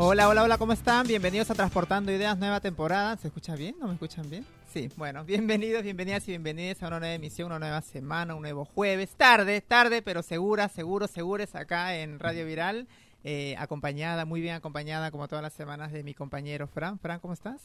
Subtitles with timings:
[0.00, 1.08] Hola, hola, hola, ¿cómo están?
[1.08, 3.16] Bienvenidos a Transportando Ideas, nueva temporada.
[3.16, 3.74] ¿Se escucha bien?
[3.80, 4.46] ¿No me escuchan bien?
[4.72, 8.64] Sí, bueno, bienvenidos, bienvenidas y bienvenidas a una nueva emisión, una nueva semana, un nuevo
[8.64, 9.10] jueves.
[9.16, 12.86] Tarde, tarde, pero segura, seguro, segures acá en Radio Viral.
[13.24, 17.00] Eh, acompañada, muy bien acompañada, como todas las semanas, de mi compañero Fran.
[17.00, 17.60] Fran, ¿cómo estás?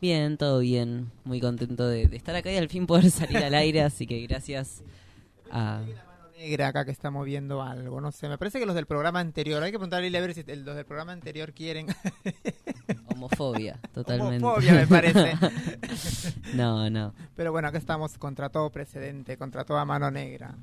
[0.00, 1.10] Bien, todo bien.
[1.24, 4.24] Muy contento de, de estar acá y al fin poder salir al aire, así que
[4.24, 4.84] gracias
[5.50, 5.82] a
[6.40, 9.62] negra acá que está moviendo algo, no sé, me parece que los del programa anterior,
[9.62, 11.86] hay que preguntarle a ver si los del programa anterior quieren.
[13.08, 14.44] Homofobia, totalmente.
[14.44, 15.34] Homofobia me parece.
[16.54, 17.12] no, no.
[17.36, 20.54] Pero bueno, acá estamos contra todo precedente, contra toda mano negra.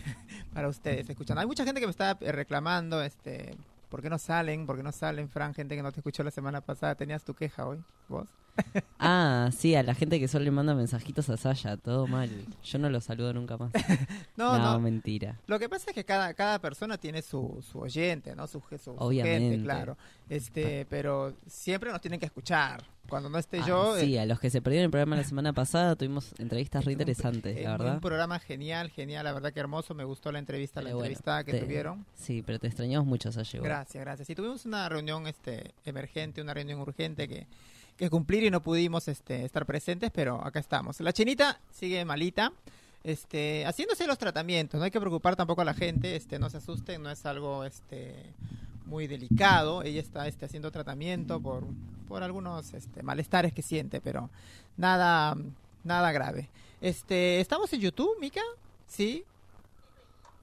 [0.52, 1.40] Para ustedes, escuchando.
[1.40, 3.56] Hay mucha gente que me está eh, reclamando, este,
[3.88, 4.66] ¿por qué no salen?
[4.66, 5.54] ¿Por qué no salen, Fran?
[5.54, 7.78] Gente que no te escuchó la semana pasada, ¿tenías tu queja hoy,
[8.08, 8.28] vos?
[8.98, 12.30] ah, sí, a la gente que solo le manda mensajitos a Saya, todo mal.
[12.64, 13.72] Yo no lo saludo nunca más.
[14.36, 15.38] no, no, mentira.
[15.46, 18.46] Lo que pasa es que cada, cada persona tiene su, su oyente, ¿no?
[18.46, 19.50] Su, su, Obviamente.
[19.50, 19.96] gente, claro.
[20.28, 22.84] Este, pero siempre nos tienen que escuchar.
[23.10, 23.98] Cuando no esté yo.
[23.98, 26.92] Sí, eh, a los que se perdieron el programa la semana pasada tuvimos entrevistas re
[26.92, 27.94] interesantes, la verdad.
[27.94, 29.94] Un programa genial, genial, la verdad que hermoso.
[29.94, 32.06] Me gustó la entrevista, la entrevista que tuvieron.
[32.14, 33.60] Sí, pero te extrañamos mucho, Saya.
[33.60, 34.30] Gracias, gracias.
[34.30, 37.48] Y tuvimos una reunión este emergente, una reunión urgente que
[38.00, 40.98] que cumplir y no pudimos este, estar presentes, pero acá estamos.
[41.00, 42.50] La chinita sigue malita,
[43.04, 44.78] este, haciéndose los tratamientos.
[44.78, 47.62] No hay que preocupar tampoco a la gente, este, no se asusten, no es algo
[47.62, 48.14] este,
[48.86, 49.82] muy delicado.
[49.82, 51.62] Ella está este, haciendo tratamiento por,
[52.22, 54.30] algunos este, malestares que siente, pero
[54.78, 55.36] nada,
[55.84, 56.48] nada grave.
[56.80, 58.40] Este, ¿Estamos en YouTube, Mika?
[58.86, 59.24] Sí.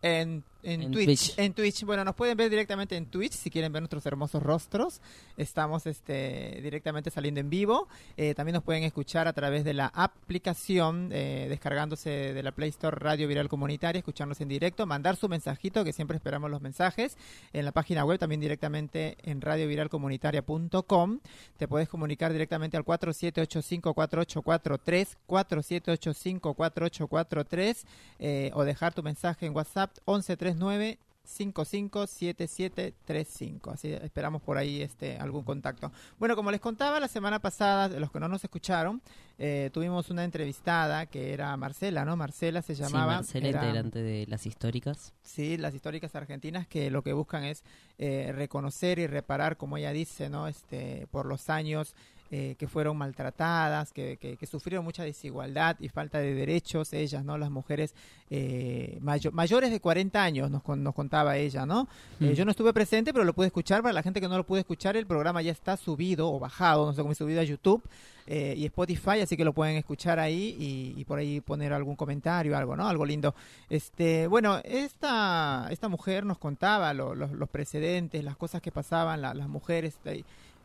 [0.04, 1.38] En en, Twitch.
[1.38, 1.84] En Twitch.
[1.84, 5.00] Bueno, nos pueden ver directamente en Twitch si quieren ver nuestros hermosos rostros.
[5.38, 7.88] Estamos este, directamente saliendo en vivo.
[8.18, 12.70] Eh, también nos pueden escuchar a través de la aplicación, eh, descargándose de la Play
[12.70, 17.18] Store Radio Viral Comunitaria, escucharnos en directo, mandar su mensajito, que siempre esperamos los mensajes.
[17.54, 21.20] En la página web también directamente en radioviralcomunitaria.com.
[21.58, 27.86] Te puedes comunicar directamente al 47854843, 47854843
[28.20, 33.72] eh, o dejar tu mensaje en WhatsApp 113 9 557735.
[33.72, 35.92] Así esperamos por ahí este algún contacto.
[36.18, 39.02] Bueno, como les contaba la semana pasada, los que no nos escucharon,
[39.38, 42.16] eh, tuvimos una entrevistada que era Marcela, ¿no?
[42.16, 43.24] Marcela se llamaba.
[43.24, 45.14] Sí, Marcela, integrante de las históricas.
[45.22, 47.64] Sí, las históricas argentinas que lo que buscan es
[47.98, 50.48] eh, reconocer y reparar, como ella dice, ¿no?
[50.48, 51.94] Este, por los años
[52.30, 57.38] eh, que fueron maltratadas, que, que, sufrieron mucha desigualdad y falta de derechos, ellas, ¿no?
[57.38, 57.96] Las mujeres
[58.30, 59.00] eh,
[59.32, 61.88] mayores de 40 años, nos, nos contaba ella, ¿no?
[62.20, 62.34] Eh, mm.
[62.34, 63.82] yo no estuve presente, pero lo pude escuchar.
[63.82, 66.86] Para la gente que no lo pude escuchar, el programa ya está subido o bajado,
[66.86, 67.82] no sé cómo subido a YouTube
[68.30, 72.76] y Spotify, así que lo pueden escuchar ahí y, por ahí poner algún comentario, algo,
[72.76, 72.86] ¿no?
[72.86, 73.34] Algo lindo.
[73.70, 79.98] Este, bueno, esta, esta mujer nos contaba los precedentes, las cosas que pasaban, las mujeres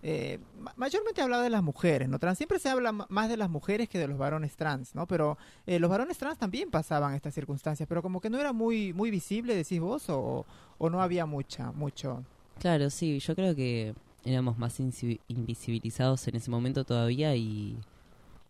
[0.03, 0.41] eh,
[0.77, 2.19] mayormente hablado de las mujeres, ¿no?
[2.19, 5.07] Trans siempre se habla más de las mujeres que de los varones trans, ¿no?
[5.07, 8.93] Pero eh, los varones trans también pasaban estas circunstancias, pero como que no era muy
[8.93, 10.45] muy visible, decís vos, o,
[10.79, 12.25] o no había mucha, mucho.
[12.59, 17.79] Claro, sí, yo creo que éramos más invisibilizados en ese momento todavía y,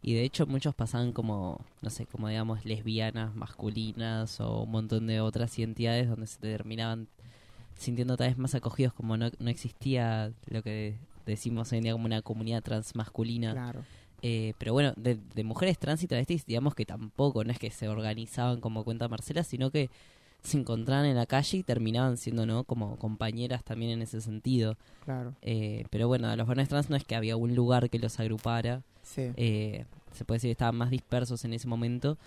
[0.02, 5.06] y de hecho muchos pasaban como, no sé, como digamos lesbianas, masculinas o un montón
[5.06, 7.08] de otras identidades donde se terminaban
[7.78, 10.96] sintiendo tal vez más acogidos como no, no existía lo que
[11.26, 13.52] decimos hoy en día como una comunidad transmasculina.
[13.52, 13.84] Claro.
[14.22, 17.88] Eh, pero bueno, de, mujeres trans y travestis, digamos que tampoco, no es que se
[17.88, 19.90] organizaban como cuenta Marcela, sino que
[20.42, 22.64] se encontraban en la calle y terminaban siendo, ¿no?
[22.64, 24.76] Como compañeras también en ese sentido.
[25.04, 25.34] Claro.
[25.42, 28.18] Eh, pero bueno, a los varones trans no es que había un lugar que los
[28.20, 28.82] agrupara.
[29.02, 29.32] Sí.
[29.36, 32.18] Eh, se puede decir que estaban más dispersos en ese momento.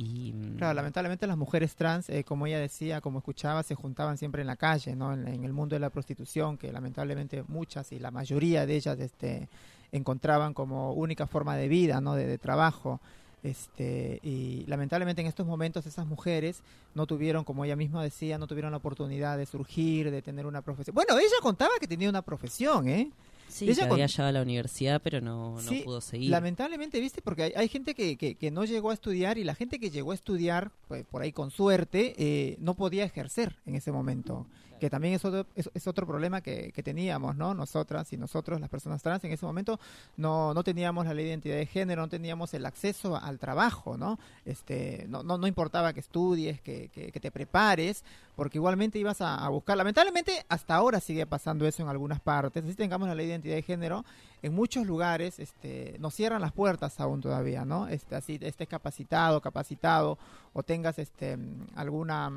[0.00, 4.16] Y, mm, claro, lamentablemente las mujeres trans, eh, como ella decía, como escuchaba, se juntaban
[4.16, 5.12] siempre en la calle, ¿no?
[5.12, 9.50] En, el mundo de la prostitución, que lamentablemente muchas y la mayoría de ellas este,
[9.92, 12.14] encontraban como única forma de vida, ¿no?
[12.14, 12.98] De, trabajo.
[13.42, 16.62] Este, y lamentablemente en estos momentos esas mujeres
[16.94, 20.62] no tuvieron, como ella misma decía, no tuvieron la oportunidad de surgir, de tener una
[20.62, 20.94] profesión.
[20.94, 23.10] Bueno, ella contaba que tenía una profesión, ¿eh?
[23.50, 26.30] Sí, ella había llegado a la universidad, pero no, pudo seguir.
[26.30, 29.90] Lamentablemente, viste, porque hay, gente que, que, no llegó a estudiar y la gente que
[29.90, 34.46] llegó a estudiar, pues, por ahí con suerte, eh, no podía ejercer en ese momento
[34.80, 37.52] que también es otro, es, otro problema que, teníamos, ¿no?
[37.52, 39.78] Nosotras y nosotros, las personas trans, en ese momento
[40.16, 43.98] no, no teníamos la ley de identidad de género, no teníamos el acceso al trabajo,
[43.98, 44.18] ¿no?
[44.46, 48.02] Este, no, no, importaba que estudies, que, que, te prepares,
[48.34, 49.76] porque igualmente ibas a, buscar.
[49.76, 52.64] Lamentablemente, hasta ahora sigue pasando eso en algunas partes.
[52.64, 54.04] Así tengamos la ley de identidad de género,
[54.42, 57.88] en muchos lugares este, nos cierran las puertas aún todavía, ¿no?
[57.88, 60.16] Este, así estés capacitado, capacitado,
[60.54, 61.36] o tengas este,
[61.76, 62.32] alguna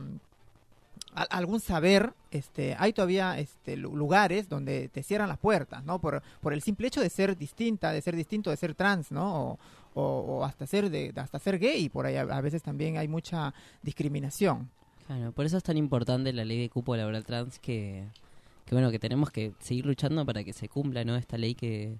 [1.16, 6.00] algún saber, este, hay todavía este, lu- lugares donde te cierran las puertas, ¿no?
[6.00, 9.52] Por, por el simple hecho de ser distinta, de ser distinto, de ser trans, ¿no?
[9.52, 9.60] O,
[9.96, 10.02] o-
[10.40, 13.54] o hasta ser de, hasta ser gay, por ahí a, a veces también hay mucha
[13.84, 14.70] discriminación.
[15.08, 18.06] Claro, por eso es tan importante la ley de cupo laboral trans que,
[18.66, 21.16] que bueno, que tenemos que seguir luchando para que se cumpla, ¿no?
[21.16, 21.98] Esta ley que,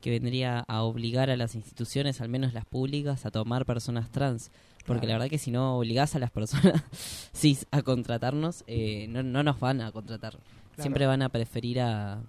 [0.00, 4.50] que vendría a obligar a las instituciones, al menos las públicas, a tomar personas trans.
[4.88, 5.18] Porque Claro.
[5.18, 6.82] la verdad que si no obligás a las personas
[7.32, 10.36] cis a contratarnos, eh, no, no nos van a contratar.
[10.78, 12.20] Siempre van a preferir a,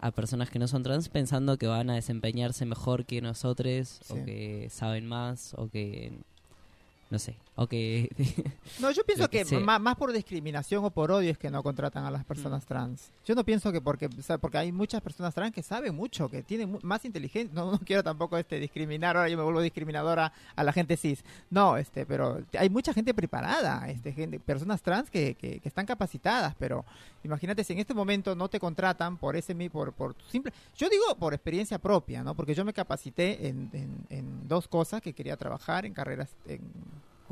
[0.00, 4.12] a personas que no son trans pensando que van a desempeñarse mejor que nosotros, Sí.
[4.12, 6.12] o que saben más, o que...
[7.12, 8.08] No sé, o que...
[8.80, 12.06] No, yo pienso que que, más, por discriminación o por odio es que no contratan
[12.06, 13.10] a las personas trans.
[13.26, 16.30] Yo no pienso que porque, o sea, porque hay muchas personas trans que saben mucho,
[16.30, 17.52] que tienen más inteligencia.
[17.54, 21.22] No, no quiero tampoco este discriminar, ahora yo me vuelvo discriminadora a la gente cis.
[21.50, 25.84] No, este, pero hay mucha gente preparada, este, gente, personas trans que, que, que están
[25.84, 26.86] capacitadas, pero
[27.24, 30.50] imagínate si en este momento no te contratan por ese mi, por, por tu simple,
[30.78, 32.34] yo digo por experiencia propia, ¿no?
[32.34, 36.62] Porque yo me capacité en, en, en dos cosas que quería trabajar en carreras, en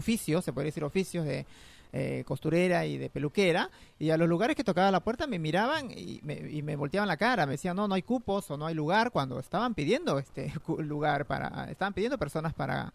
[0.01, 1.47] oficios, se podría decir oficios de
[1.93, 5.91] eh, costurera y de peluquera, y a los lugares que tocaba la puerta me miraban
[5.91, 8.67] y me, y me volteaban la cara, me decían, no, no hay cupos o no
[8.67, 12.93] hay lugar, cuando estaban pidiendo este lugar para, estaban pidiendo personas para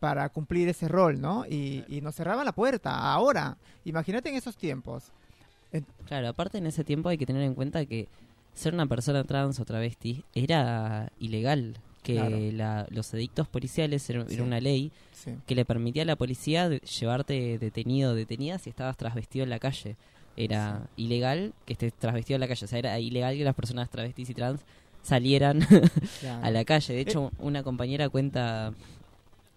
[0.00, 1.46] para cumplir ese rol, ¿no?
[1.46, 3.10] Y, y nos cerraban la puerta.
[3.10, 3.56] Ahora,
[3.86, 5.04] imagínate en esos tiempos.
[6.06, 8.08] Claro, aparte en ese tiempo hay que tener en cuenta que
[8.54, 11.78] ser una persona trans o travesti era ilegal.
[12.04, 12.38] Que Claro.
[12.52, 15.32] la- los edictos policiales era, una ley Sí.
[15.46, 19.50] que le permitía a la policía de- llevarte detenido o detenida si estabas trasvestido en
[19.50, 19.96] la calle.
[20.36, 22.64] Era ilegal que estés trasvestido en la calle.
[22.64, 24.60] O sea, era ilegal que las personas travestis y trans
[25.02, 25.60] salieran
[26.20, 26.44] Claro.
[26.44, 26.94] a la calle.
[26.94, 28.72] De hecho, una compañera cuenta,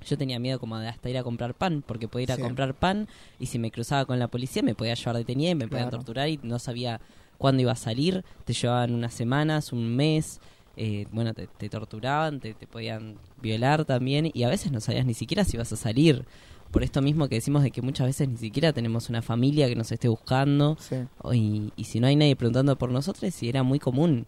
[0.08, 2.74] yo tenía miedo como de hasta ir a comprar pan, porque podía ir a comprar
[2.76, 3.08] pan
[3.40, 5.98] y si me cruzaba con la policía me podía llevar detenida y me podían Claro.
[5.98, 7.02] torturar y no sabía
[7.38, 8.24] cuándo iba a salir.
[8.46, 10.40] Te llevaban unas semanas, un mes.
[10.78, 15.06] Eh, bueno, te, te torturaban, te, te podían violar también y a veces no sabías
[15.06, 16.26] ni siquiera si ibas a salir.
[16.72, 19.76] Por esto mismo que decimos de que muchas veces ni siquiera tenemos una familia que
[19.76, 20.96] nos esté buscando Sí.
[21.34, 24.28] y, y si no hay nadie preguntando por nosotros, y era muy común.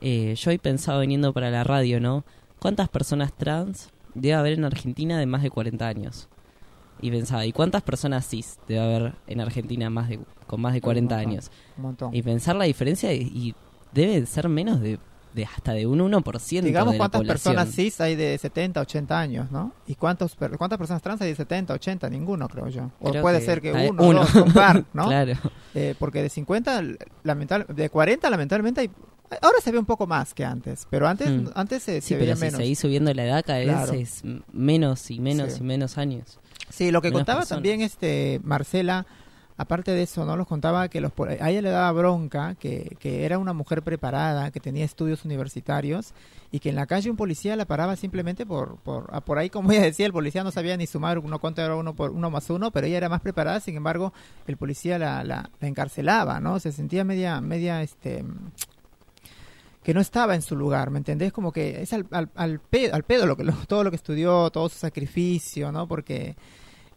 [0.00, 2.24] Eh, yo hoy pensaba viniendo para la radio, ¿no?
[2.60, 6.28] ¿Cuántas personas trans debe haber en Argentina de más de 40 años?
[7.00, 10.80] Y pensaba, ¿y cuántas personas cis debe haber en Argentina más de, con más de
[10.80, 11.30] 40 montón.
[11.30, 11.50] años?
[11.76, 12.14] Un montón.
[12.14, 13.54] Y pensar la diferencia y, y
[13.94, 14.98] debe ser menos de,
[15.34, 17.26] de hasta de un 1% Digamos de la cuántas población.
[17.54, 19.72] personas cis hay de 70, 80 años, ¿no?
[19.86, 22.08] ¿Y cuántos, cuántas personas trans hay de 70, 80?
[22.10, 22.90] Ninguno, creo yo.
[23.00, 24.20] O Creo puede que ser que uno, uno.
[24.20, 25.06] dos, un par, ¿no?
[25.06, 25.34] Claro.
[25.74, 26.82] Eh, porque de 50,
[27.24, 28.90] lamental, de 40 lamentablemente hay...
[29.42, 31.48] Ahora se ve un poco más que antes, pero antes, Mm.
[31.54, 32.56] antes se, Sí, se pero veía si menos.
[32.58, 33.92] seguís subiendo la edad cada vez Claro.
[33.92, 34.22] es
[34.52, 35.58] menos y menos Sí.
[35.60, 36.38] y menos años.
[36.70, 37.56] Sí, lo que menos contaba personas.
[37.58, 39.04] también este Marcela,
[39.58, 40.36] aparte de eso, ¿no?
[40.36, 44.50] Los contaba que los a ella le daba bronca, que, que era una mujer preparada,
[44.50, 46.14] que tenía estudios universitarios
[46.50, 49.50] y que en la calle un policía la paraba simplemente por, por, ah, por ahí,
[49.50, 52.48] como ella decía, el policía no sabía ni sumar uno cuánto uno por uno más
[52.48, 54.14] uno, pero ella era más preparada, sin embargo,
[54.46, 56.58] el policía la, la, la encarcelaba, ¿no?
[56.60, 58.24] Se sentía media, media, este
[59.82, 61.32] que no estaba en su lugar, ¿me entendés?
[61.32, 63.96] Como que es al, al, al pedo, al pedo lo que, lo- todo lo que
[63.96, 65.86] estudió, todo su sacrificio, ¿no?
[65.88, 66.36] Porque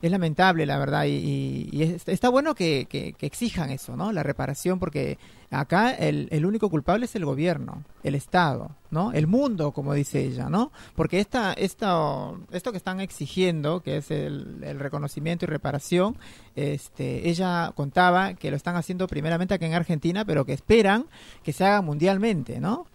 [0.02, 3.96] es lamentable, la verdad, y, y- y es- está bueno que, que- que exijan eso,
[3.96, 4.12] ¿no?
[4.12, 5.18] La reparación, porque
[5.52, 9.12] acá el, el único culpable es el gobierno, el Estado, ¿no?
[9.14, 10.72] El mundo, como dice ella, ¿no?
[10.96, 16.16] Porque esta, esta, esto que están exigiendo, que es el, el reconocimiento y reparación,
[16.56, 21.06] este, ella contaba que lo están haciendo primeramente aquí en Argentina, pero que esperan
[21.44, 22.86] que se haga mundialmente, ¿no?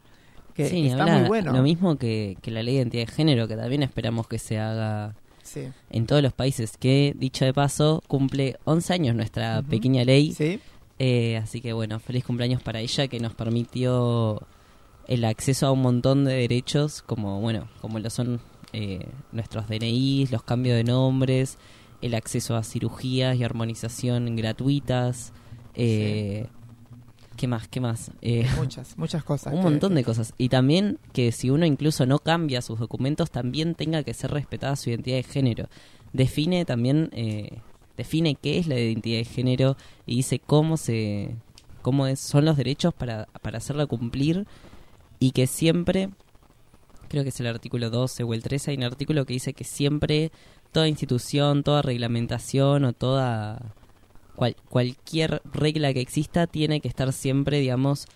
[0.54, 1.52] Que, sí, que está muy bueno.
[1.52, 4.58] Lo mismo que, que la ley de identidad de género, que también esperamos que se
[4.58, 5.14] haga
[5.46, 10.32] Sí, en todos los países, que dicho de paso cumple 11 años nuestra pequeña ley.
[10.32, 10.60] sí,
[10.98, 14.42] Eh, así que bueno, feliz cumpleaños para ella que nos permitió
[15.06, 18.40] el acceso a un montón de derechos como bueno, como lo son
[18.72, 21.58] eh, nuestros DNIs, los cambios de nombres,
[22.02, 25.32] el acceso a cirugías y armonización gratuitas.
[25.74, 26.46] Eh,
[27.37, 27.69] ¿Qué más?
[27.69, 28.11] ¿Qué más?
[28.23, 29.52] Eh, muchas, muchas cosas.
[29.52, 30.33] un que- montón de cosas.
[30.38, 34.75] Y también que si uno incluso no cambia sus documentos, también tenga que ser respetada
[34.76, 35.69] su identidad de género.
[36.12, 37.59] Define también, eh,
[37.97, 39.76] define qué es la identidad de género
[40.07, 41.37] y dice cómo se,
[41.83, 44.47] cómo es- son los derechos para, para hacerla cumplir
[45.19, 46.09] y que siempre,
[47.09, 49.64] creo que es el artículo 12 o el 13, hay un artículo que dice que
[49.64, 50.33] siempre
[50.73, 53.75] toda institución, toda reglamentación o toda
[54.37, 58.07] cual- cualquier regla que exista tiene que estar siempre, digamos,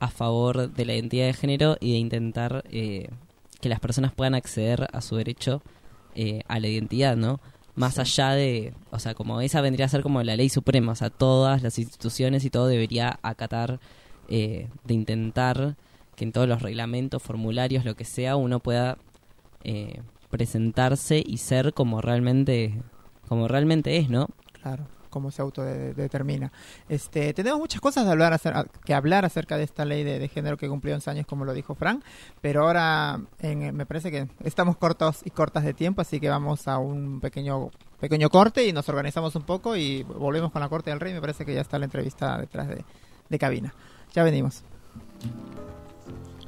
[0.00, 3.08] a favor de la identidad de género y de intentar eh,
[3.60, 5.62] que las personas puedan acceder a su derecho
[6.14, 7.40] eh, a la identidad, ¿no?
[7.74, 8.00] más Sí.
[8.00, 11.10] allá de, o sea, como esa vendría a ser como la ley suprema, o sea,
[11.10, 13.80] todas las instituciones y todo debería acatar
[14.28, 15.76] eh, de intentar
[16.14, 18.96] que en todos los reglamentos, formularios, lo que sea, uno pueda
[19.62, 22.80] eh, presentarse y ser como realmente,
[23.28, 24.28] como realmente es, ¿no?
[24.52, 26.52] Claro, cómo se autodetermina.
[26.90, 28.38] Este, tenemos muchas cosas de hablar
[28.84, 31.54] que hablar acerca de esta ley de, de género que cumplió 11 años, como lo
[31.54, 32.02] dijo Frank,
[32.42, 36.68] pero ahora en- me parece que estamos cortos y cortas de tiempo, así que vamos
[36.68, 40.90] a un pequeño pequeño corte y nos organizamos un poco y volvemos con la corte
[40.90, 41.14] del rey.
[41.14, 42.84] Me parece que ya está la entrevista detrás de,
[43.30, 43.72] de cabina.
[44.14, 44.62] Ya venimos.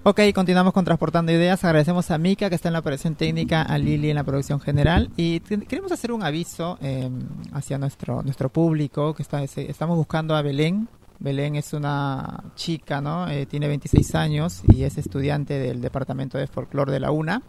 [0.04, 1.64] Ok, continuamos con Transportando Ideas.
[1.64, 5.10] Agradecemos a Mika que está en la operación técnica, a Lili en la producción general.
[5.16, 7.10] Y queremos hacer un aviso eh,
[7.52, 10.88] hacia nuestro, nuestro público, que está, estamos buscando a Belén.
[11.18, 13.28] Belén es una chica, ¿no?
[13.28, 17.42] Eh, tiene 26 años y es estudiante del Departamento de Folclore de la UNA.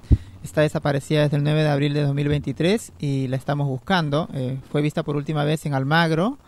[0.44, 4.28] Está desaparecida desde el 9 de abril de 2023 y la estamos buscando.
[4.34, 6.40] Eh, fue vista por última vez en Almagro.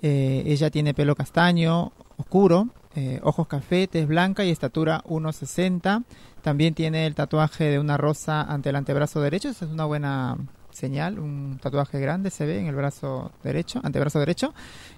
[0.00, 6.04] Eh, ella tiene pelo castaño, oscuro, eh, ojos café, tez blanca y estatura 1,60.
[6.42, 9.48] También tiene el tatuaje de una rosa ante el antebrazo derecho.
[9.48, 10.36] Esa es una buena
[10.70, 11.18] señal.
[11.18, 14.52] Un tatuaje grande se ve en el brazo derecho, antebrazo derecho.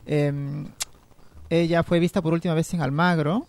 [0.06, 0.32] Eh,
[1.50, 3.46] ella fue vista por última vez en Almagro.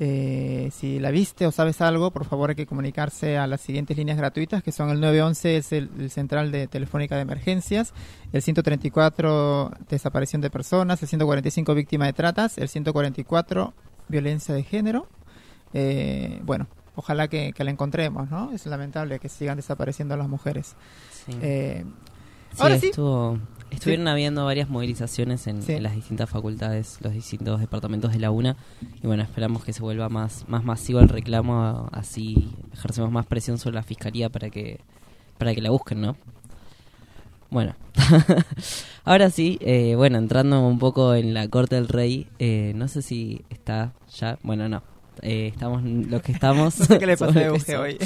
[0.00, 3.96] Eh, si la viste o sabes algo, por favor hay que comunicarse a las siguientes
[3.96, 7.94] líneas gratuitas, que son el 911, es el, el central de telefónica de emergencias,
[8.32, 13.72] el 134 desaparición de personas, el 145 víctima de tratas, el 144
[14.08, 15.06] violencia de género.
[15.72, 18.50] Eh, bueno, ojalá que, que la encontremos, ¿no?
[18.52, 20.74] Es lamentable que sigan desapareciendo las mujeres.
[21.26, 21.32] Sí.
[21.40, 21.84] Eh,
[22.52, 22.86] Sí, ahora sí.
[22.90, 23.38] estuvo-
[23.70, 25.72] estuvieron habiendo varias movilizaciones en, Sí.
[25.72, 28.56] en las distintas facultades, los distintos departamentos de la UNA.
[29.02, 33.58] Y bueno, esperamos que se vuelva más, más masivo el reclamo, así ejercemos más presión
[33.58, 34.80] sobre la fiscalía para que,
[35.38, 36.16] para que la busquen, ¿no?
[37.50, 37.76] Bueno,
[39.04, 43.00] ahora sí, eh, bueno, entrando un poco en la corte del rey, eh, no sé
[43.02, 44.82] si está ya, bueno, no,
[45.22, 46.78] eh, estamos los que estamos.
[46.80, 47.98] no sé qué le pasa a hoy.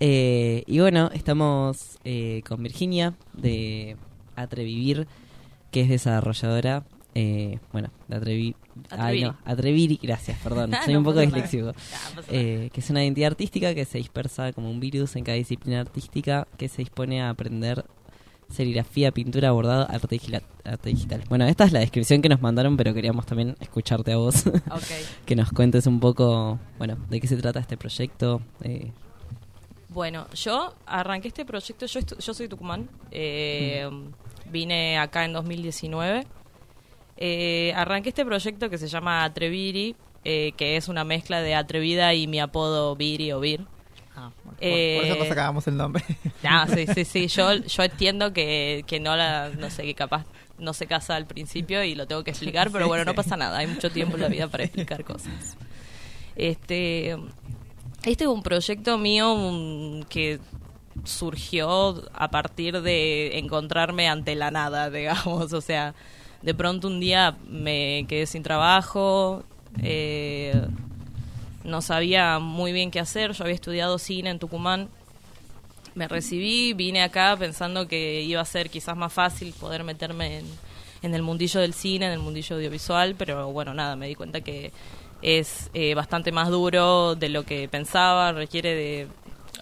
[0.00, 3.96] Eh, y bueno, estamos eh, con Virginia de
[4.42, 5.06] Atrevivir,
[5.70, 6.84] que es desarrolladora.
[7.14, 8.54] eh, bueno, de Atrevi
[8.90, 9.24] Ay, Atreviri.
[9.24, 11.66] no, Atreviri, gracias, perdón, Ah, soy no un poco disléxico.
[11.66, 12.24] No nada.
[12.30, 15.80] Eh, que es una identidad artística que se dispersa como un virus en cada disciplina
[15.80, 17.84] artística que se dispone a aprender
[18.50, 21.22] serigrafía, pintura, bordado, arte digital, arte digital.
[21.28, 24.82] Bueno, esta es la descripción que nos mandaron, pero queríamos también escucharte a vos, Ok.
[25.26, 28.40] que nos cuentes un poco, bueno, de qué se trata este proyecto.
[28.62, 28.92] eh,
[29.88, 33.88] Bueno, yo arranqué este proyecto, yo, estu- yo soy Tucumán, eh,
[34.50, 36.26] vine acá en 2019.
[37.16, 42.12] Eh, arranqué este proyecto que se llama Atreviri, eh, que es una mezcla de atrevida
[42.14, 43.64] y mi apodo Viri o Vir.
[44.14, 46.04] Ah, por- por, Eh, eso nos sacábamos el nombre.
[46.44, 47.26] Ah, sí, sí, sí.
[47.28, 50.26] Yo, yo entiendo que, que no la, no sé, que capaz
[50.58, 53.36] no se casa al principio y lo tengo que explicar, pero Sí, bueno, no pasa
[53.36, 53.58] nada.
[53.58, 55.56] Hay mucho tiempo en la vida para explicar cosas.
[56.36, 57.16] Este,
[58.02, 60.40] este es un proyecto mío que
[61.04, 65.52] surgió a partir de encontrarme ante la nada, digamos.
[65.52, 65.94] O sea,
[66.42, 69.42] de pronto un día me quedé sin trabajo,
[69.82, 70.66] eh,
[71.64, 73.32] no sabía muy bien qué hacer.
[73.32, 74.88] Yo había estudiado cine en Tucumán.
[75.94, 80.42] Me recibí, vine acá pensando que iba a ser quizás más fácil poder meterme
[81.02, 84.40] en el mundillo del cine, en el mundillo audiovisual, pero bueno, nada, me di cuenta
[84.40, 84.72] que
[85.22, 89.08] es eh, bastante más duro de lo que pensaba, requiere de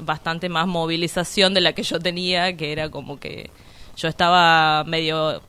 [0.01, 3.51] bastante más movilización de la que yo tenía, que era como que
[3.97, 5.41] yo estaba medio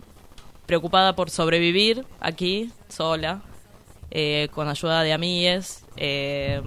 [0.65, 3.41] preocupada por sobrevivir aquí, sola,
[4.11, 5.85] eh, con ayuda de amigues.
[5.97, 6.61] eh,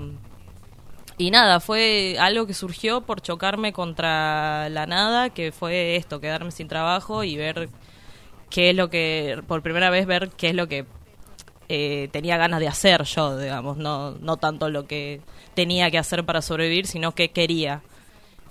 [1.20, 6.50] y nada, fue algo que surgió por chocarme contra la nada, que fue esto, quedarme
[6.50, 7.68] sin trabajo y ver
[8.48, 10.86] qué es lo que, por primera vez ver qué es lo que
[11.72, 15.20] eh, tenía ganas de hacer yo, digamos, no, no tanto lo que
[15.54, 17.82] tenía que hacer para sobrevivir, sino que quería.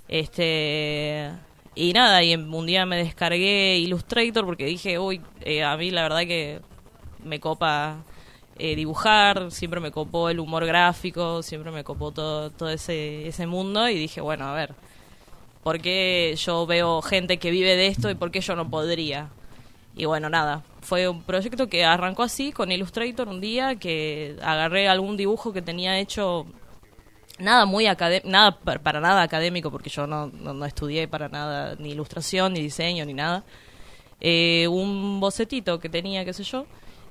[0.08, 1.30] Este
[1.74, 6.02] y nada, y un día me descargué Illustrator porque dije, uy, eh, a mí la
[6.04, 6.60] verdad que
[7.22, 7.98] me copa
[8.58, 13.46] eh, dibujar, siempre me copó el humor gráfico, siempre me copó todo, todo ese, ese
[13.46, 14.74] mundo y dije, bueno, a ver,
[15.62, 19.28] ¿por qué yo veo gente que vive de esto y por qué yo no podría?
[20.00, 24.88] Y bueno, nada, fue un proyecto que arrancó así con Illustrator un día, que agarré
[24.88, 26.46] algún dibujo que tenía hecho,
[27.38, 27.84] nada muy
[28.24, 32.54] nada pa- para, nada académico, porque yo no, no, no estudié para nada, ni ilustración,
[32.54, 33.44] ni diseño, ni nada.
[34.22, 36.64] Eh, un bocetito que tenía, qué sé yo,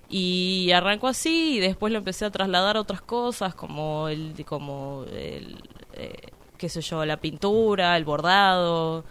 [0.10, 5.05] y arrancó así y después lo empecé a trasladar a otras cosas como el como
[5.13, 5.58] el
[5.93, 9.05] eh, qué sé yo la pintura el bordado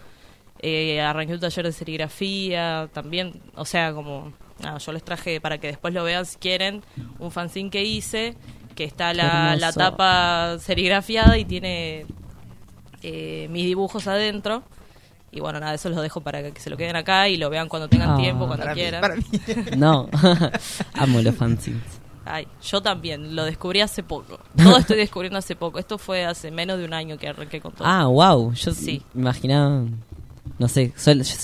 [0.61, 5.59] Eh, arranqué un taller de serigrafía también, o sea, como, nada, yo les traje para
[5.59, 6.83] que después lo vean si quieren,
[7.21, 8.35] un fanzine que hice,
[8.75, 12.07] que está la, la tapa serigrafiada y tiene
[13.03, 14.63] eh, mis dibujos adentro.
[15.31, 17.69] Y bueno, nada, eso los dejo para que se lo queden acá y lo vean
[17.69, 18.17] cuando tengan Ah.
[18.17, 19.01] tiempo, cuando Para mí, quieran.
[19.03, 19.23] para mí.
[19.77, 20.09] No,
[20.95, 21.83] amo los fanzines.
[22.25, 24.39] Ay, yo también, lo descubrí hace poco.
[24.57, 25.79] Todo estoy descubriendo hace poco.
[25.79, 27.87] Esto fue hace menos de un año que arranqué con todo.
[27.87, 28.53] Ah, wow.
[28.55, 29.03] Yo Sí.
[29.15, 29.85] me imaginaba.
[30.59, 30.93] No sé,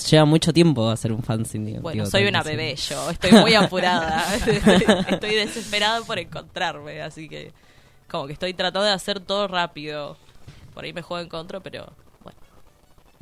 [0.09, 1.67] lleva mucho tiempo hacer un fanzine.
[1.71, 2.49] digo, Bueno, digo, soy una así.
[2.49, 4.25] bebé yo, estoy muy apurada.
[5.09, 7.53] estoy, desesperada por encontrarme, así que
[8.09, 10.17] como que estoy tratando de hacer todo rápido.
[10.73, 11.93] Por ahí me juego en contra, pero
[12.23, 12.37] bueno.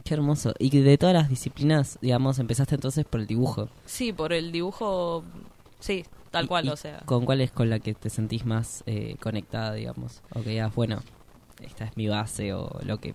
[0.03, 0.53] Qué hermoso.
[0.57, 3.69] Y de todas las disciplinas, digamos, empezaste entonces por el dibujo.
[3.85, 5.23] Sí, por el dibujo,
[5.79, 7.01] sí, tal cual, o sea.
[7.05, 10.21] ¿Con cuál es con la que te sentís más eh, conectada, digamos?
[10.33, 11.03] O que digas, bueno,
[11.61, 13.13] esta es mi base o lo que.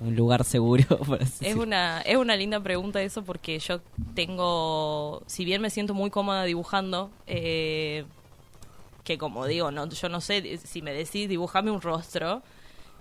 [0.00, 3.80] Un lugar seguro, por así Es una, es una linda pregunta eso porque yo
[4.14, 8.04] tengo, si bien me siento muy cómoda dibujando, eh,
[9.04, 12.42] que como digo, no, yo no sé, si me decís dibujame un rostro,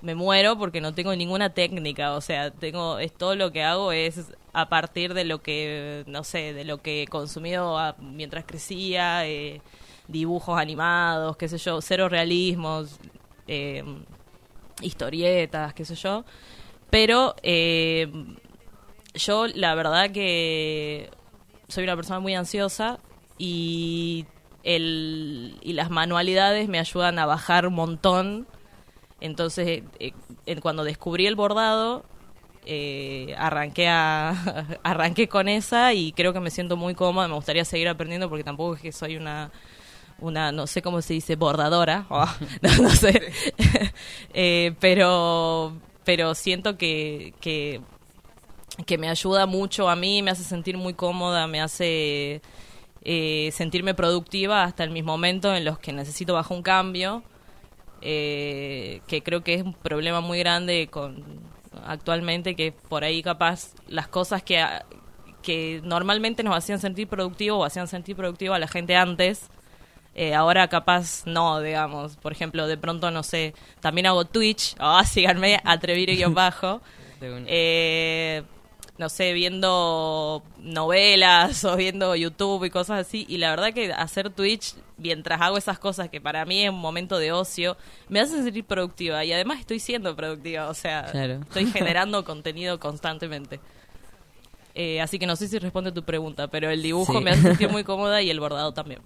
[0.01, 3.91] me muero porque no tengo ninguna técnica, o sea, tengo, es todo lo que hago
[3.91, 8.45] es a partir de lo que, no sé, de lo que he consumido a- mientras
[8.45, 9.61] crecía, eh,
[10.07, 12.99] dibujos animados, qué sé yo, cero realismos,
[13.47, 13.83] eh,
[14.81, 16.25] historietas, qué sé yo.
[16.91, 18.11] Pero eh,
[19.15, 21.09] yo la verdad que
[21.67, 22.99] soy una persona muy ansiosa
[23.37, 24.25] y,
[24.63, 28.47] el, y las manualidades me ayudan a bajar un montón.
[29.19, 30.13] Entonces, eh,
[30.45, 32.05] eh, cuando descubrí el bordado,
[32.65, 37.27] eh, arranqué, a, arranqué con esa y creo que me siento muy cómoda.
[37.27, 39.51] Me gustaría seguir aprendiendo porque tampoco es que soy una
[40.19, 42.27] una, no sé cómo se dice, bordadora, Oh,
[42.61, 43.33] no, no sé,
[44.79, 47.81] pero, pero siento que, que,
[48.85, 52.41] que me ayuda mucho a mí, me hace sentir muy cómoda, me hace
[53.03, 57.23] eh, sentirme productiva hasta en mis momentos en los que necesito bajar un cambio,
[58.01, 61.23] eh, que creo que es un problema muy grande con
[61.85, 64.63] actualmente, que por ahí capaz las cosas que,
[65.41, 69.49] que normalmente nos hacían sentir productivo o hacían sentir productivo a la gente antes,
[70.15, 72.17] eh, ahora capaz no, digamos.
[72.17, 76.81] Por ejemplo, de pronto, no sé, también hago Twitch, ah, síganme, atrevir-bajo.
[77.21, 77.45] De una.
[77.47, 78.43] eh,
[78.97, 83.25] no sé, viendo novelas o viendo YouTube y cosas así.
[83.29, 86.79] Y la verdad que hacer Twitch mientras hago esas cosas que para mí es un
[86.79, 87.77] momento de ocio,
[88.09, 89.23] me hace sentir productiva.
[89.25, 91.41] Y además estoy siendo productiva, o sea, Claro.
[91.41, 93.59] estoy generando contenido constantemente.
[94.75, 97.23] Eh, así que no sé si responde tu pregunta, pero el dibujo Sí.
[97.23, 99.01] me hace sentir muy cómoda y el bordado también.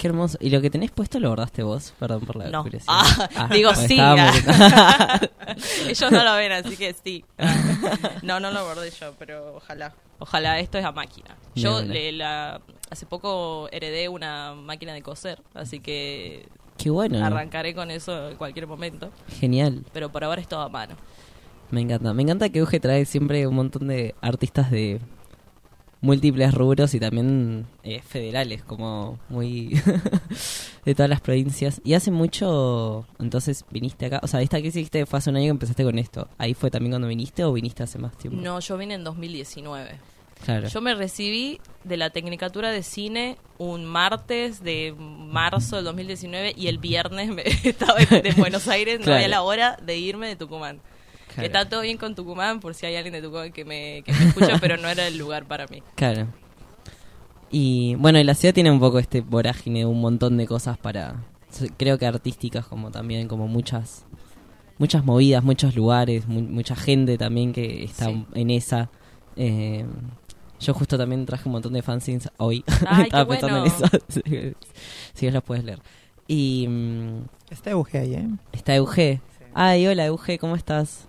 [0.00, 0.38] Qué hermoso.
[0.40, 1.92] ¿Y lo que tenés puesto lo bordaste vos?
[2.00, 2.62] Perdón por la No.
[2.62, 2.94] curiosidad.
[3.36, 3.98] Ah, digo sí.
[5.88, 7.22] Ellos no lo ven, así que sí.
[8.22, 9.92] No, no lo bordé yo, pero ojalá.
[10.18, 11.36] Ojalá, esto es a máquina.
[11.54, 17.22] Yo le, la, hace poco heredé una máquina de coser, así que Qué bueno.
[17.22, 19.10] arrancaré con eso en cualquier momento.
[19.38, 19.84] Genial.
[19.92, 20.94] Pero por ahora es todo a mano.
[21.70, 22.14] Me encanta.
[22.14, 24.98] Me encanta que Uge trae siempre un montón de artistas de
[26.02, 29.78] múltiples rubros y también eh, federales, como muy
[30.84, 31.80] de todas las provincias.
[31.84, 34.20] Y hace mucho, entonces viniste acá.
[34.22, 36.28] O sea, esta que hiciste fue hace un año que empezaste con esto.
[36.38, 38.40] ¿Ahí fue también cuando viniste o viniste hace más tiempo?
[38.40, 39.90] No, yo vine en 2019.
[40.44, 40.68] Claro.
[40.68, 46.68] Yo me recibí de la Tecnicatura de Cine un martes de marzo del 2019 y
[46.68, 49.16] el viernes me, estaba en, en Buenos Aires, no Claro.
[49.16, 50.80] había la hora de irme de Tucumán.
[51.34, 51.40] Claro.
[51.42, 54.12] Que está todo bien con Tucumán, por si hay alguien de Tucumán que me, que
[54.12, 55.82] me escucha, pero no era el lugar para mí.
[55.94, 56.26] Claro.
[57.50, 61.16] Y bueno, y la ciudad tiene un poco este vorágine, un montón de cosas para,
[61.76, 64.04] creo que artísticas como también, como muchas,
[64.78, 68.24] muchas movidas, muchos lugares, mu- mucha gente también que está Sí.
[68.34, 68.88] en esa.
[69.36, 69.84] Eh,
[70.60, 72.62] yo justo también traje un montón de fanzines hoy.
[72.86, 73.84] Ay, Estaba qué pensando en eso.
[75.14, 75.80] si los puedes leer.
[76.28, 78.28] Y mm, Está Euge ahí, ¿eh?
[78.52, 79.20] está Euge.
[79.54, 81.08] Ay, hola Euge, ¿cómo estás?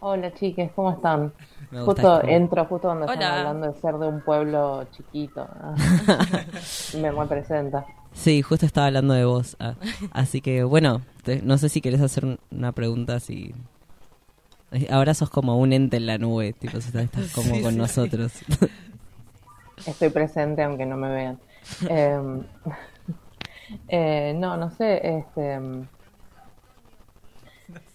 [0.00, 1.32] Hola chiques, ¿cómo están?
[1.70, 3.38] Me gusta Justo como- entro justo donde están Hola.
[3.38, 5.46] hablando de ser de un pueblo chiquito.
[5.60, 5.74] Ah.
[7.00, 7.84] Me representa.
[8.12, 9.56] Sí, justo estaba hablando de vos.
[9.60, 9.74] ah.
[10.12, 13.20] Así que, bueno, te- no sé si querés hacer un- una pregunta.
[13.20, 13.54] Si
[14.88, 17.78] Ahora sos como un ente en la nube, tipo, estás, estás como Sí, con sí.
[17.78, 18.32] nosotros.
[19.84, 21.40] Estoy presente aunque no me vean.
[21.88, 22.20] Eh,
[23.88, 25.60] eh, no, no sé, este...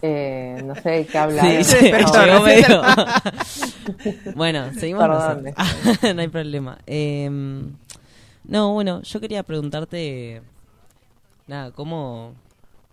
[0.02, 1.46] eh, no sé de qué hablar.
[1.46, 1.92] Sí, sí, sí,
[2.44, 2.82] medio-
[4.34, 5.44] bueno, seguimos Perdón.
[6.16, 6.78] no hay problema.
[6.86, 7.72] Em,
[8.44, 10.42] no, bueno, yo quería preguntarte,
[11.46, 12.34] nada, cómo,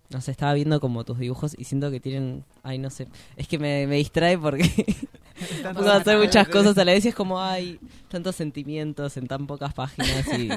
[0.09, 3.47] no sé, estaba viendo como tus dibujos y siento que tienen, ay, no sé, es
[3.47, 4.69] que me, me distrae porque
[5.73, 9.47] Puedo hacer muchas cosas a la vez y es como, hay tantos sentimientos en tan
[9.47, 10.49] pocas páginas y,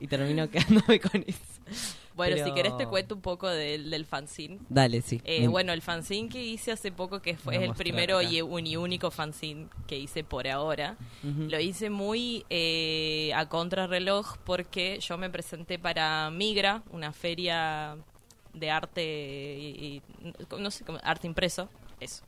[0.00, 1.38] y termino quedándome con eso.
[2.18, 4.58] Bueno, Pero- si querés te cuento un poco del, del fanzine.
[4.68, 5.20] Dale, sí.
[5.24, 8.28] Eh, bueno, el fanzine que hice hace poco, que fue el primero acá.
[8.28, 14.36] y, un- y único fanzine que hice por ahora, lo hice muy eh, a contrarreloj
[14.44, 17.96] porque yo me presenté para Migra, una feria
[18.52, 20.02] de arte y, y-
[20.58, 21.68] no sé, cómo- arte impreso,
[22.00, 22.24] eso.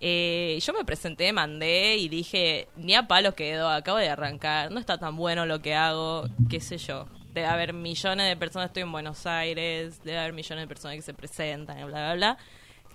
[0.00, 4.78] Eh, yo me presenté, mandé y dije, ni a palos quedó, acabo de arrancar, no
[4.78, 7.06] está tan bueno lo que hago, qué sé yo.
[7.32, 11.02] Debe haber millones de personas, estoy en Buenos Aires, debe haber millones de personas que
[11.02, 12.38] se presentan, bla, bla, bla.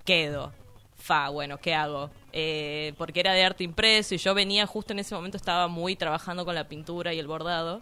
[0.06, 0.52] Quedo.
[0.96, 2.12] Fa, bueno, ¿qué hago?
[2.32, 5.96] Eh, porque era de arte impreso y yo venía justo en ese momento, estaba muy
[5.96, 7.82] trabajando con la pintura y el bordado.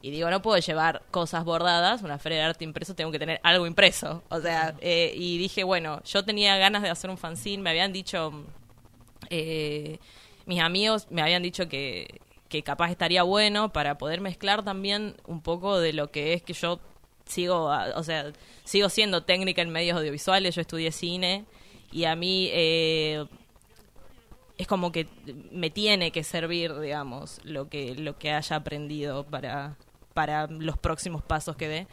[0.00, 3.40] Y digo, no puedo llevar cosas bordadas, una feria de arte impreso, tengo que tener
[3.42, 4.22] algo impreso.
[4.28, 7.92] O sea, eh, y dije, bueno, yo tenía ganas de hacer un fanzine, me habían
[7.92, 8.44] dicho,
[9.28, 9.98] eh,
[10.46, 15.42] mis amigos me habían dicho que, que capaz estaría bueno para poder mezclar también un
[15.42, 16.80] poco de lo que es que yo
[17.26, 18.32] sigo, o sea,
[18.64, 21.44] sigo siendo técnica en medios audiovisuales, yo estudié cine
[21.92, 23.26] y a mí eh,
[24.56, 25.08] es como que
[25.52, 29.76] me tiene que servir, digamos, lo que lo que haya aprendido para
[30.14, 31.86] para los próximos pasos que dé.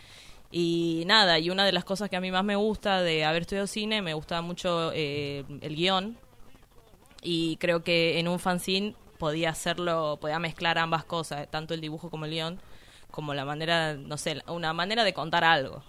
[0.51, 3.43] Y nada, y una de las cosas que a mí más me gusta de haber
[3.43, 6.17] estudiado cine, me gusta mucho eh, el guion.
[7.21, 12.11] Y creo que en un fanzine podía hacerlo, podía mezclar ambas cosas, tanto el dibujo
[12.11, 12.59] como el guion,
[13.09, 15.81] como la manera, no sé, una manera de contar algo.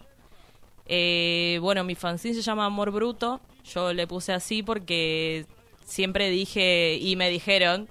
[0.87, 3.42] Eh, bueno, mi fanzine se llama Amor Bruto.
[3.62, 5.44] Yo le puse así porque
[5.85, 7.90] siempre dije y me dijeron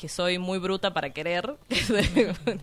[0.00, 1.56] que soy muy bruta para querer.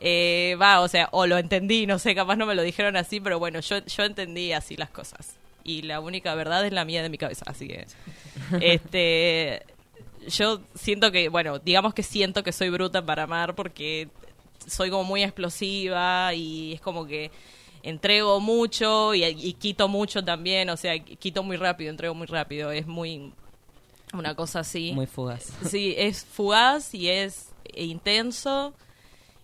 [0.00, 3.20] Eh, Va, o sea, o lo entendí, no sé, capaz no me lo dijeron así,
[3.20, 5.36] pero bueno, yo, yo entendí así las cosas.
[5.62, 7.86] Y la única verdad es la mía de mi cabeza, así que...
[8.60, 9.75] este
[10.28, 14.08] Yo siento que, bueno, digamos que siento que soy bruta para amar porque
[14.66, 17.30] soy como muy explosiva y es como que
[17.82, 22.72] entrego mucho y, y quito mucho también, o sea, quito muy rápido, entrego muy rápido,
[22.72, 23.32] es muy
[24.12, 24.92] una cosa así.
[24.92, 25.52] Muy fugaz.
[25.64, 28.74] Sí, es fugaz y es intenso.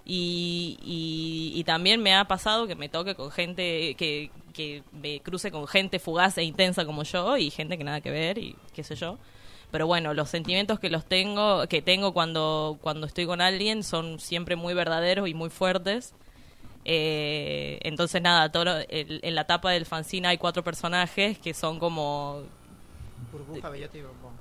[0.05, 5.21] Y, y, y también me ha pasado que me toque con gente, que, que me
[5.21, 8.57] cruce con gente fugaz e intensa como yo y gente que nada que ver y
[8.75, 9.19] qué sé yo.
[9.73, 14.21] Pero bueno, los sentimientos que los tengo, que tengo cuando, cuando estoy con alguien son
[14.21, 16.15] siempre muy verdaderos y muy fuertes.
[16.85, 21.55] Eh, entonces nada, todo lo- el- en la tapa del fanzine hay cuatro personajes que
[21.55, 22.43] son como
[23.33, 24.33] Burbuja, bellota y bombón.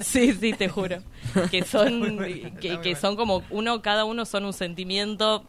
[0.00, 1.02] sí, sí, te juro.
[1.50, 2.50] Que son, bueno,
[2.82, 5.44] que, son como uno, cada uno son un sentimiento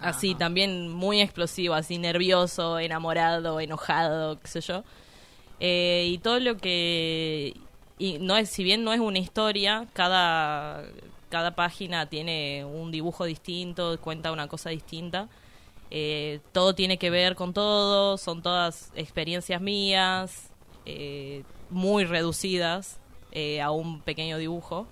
[0.00, 0.38] así Ajá.
[0.38, 4.84] también muy explosivo, así nervioso, enamorado, enojado, qué sé yo.
[5.60, 7.54] Eh, y todo lo que
[8.20, 10.84] no es, si bien no es una historia, cada
[11.30, 15.28] cada página tiene un dibujo distinto, cuenta una cosa distinta.
[15.90, 20.50] Eh, todo tiene que ver con todo, son todas experiencias mías,
[20.86, 23.00] eh, muy reducidas
[23.60, 24.86] a un pequeño dibujo.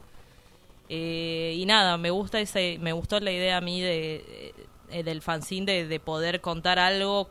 [0.89, 4.53] Y nada, me gusta ese, me gustó la idea a mí de,
[5.05, 7.31] del fanzine de poder contar algo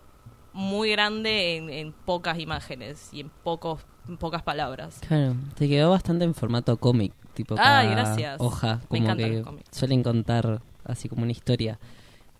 [0.53, 4.99] muy grande en, en pocas imágenes y en pocos en pocas palabras.
[5.07, 8.41] Claro, te quedó bastante en formato cómic, tipo Ay, cada gracias.
[8.41, 9.69] hoja, Me como que los cómics.
[9.77, 11.79] suelen contar así como una historia.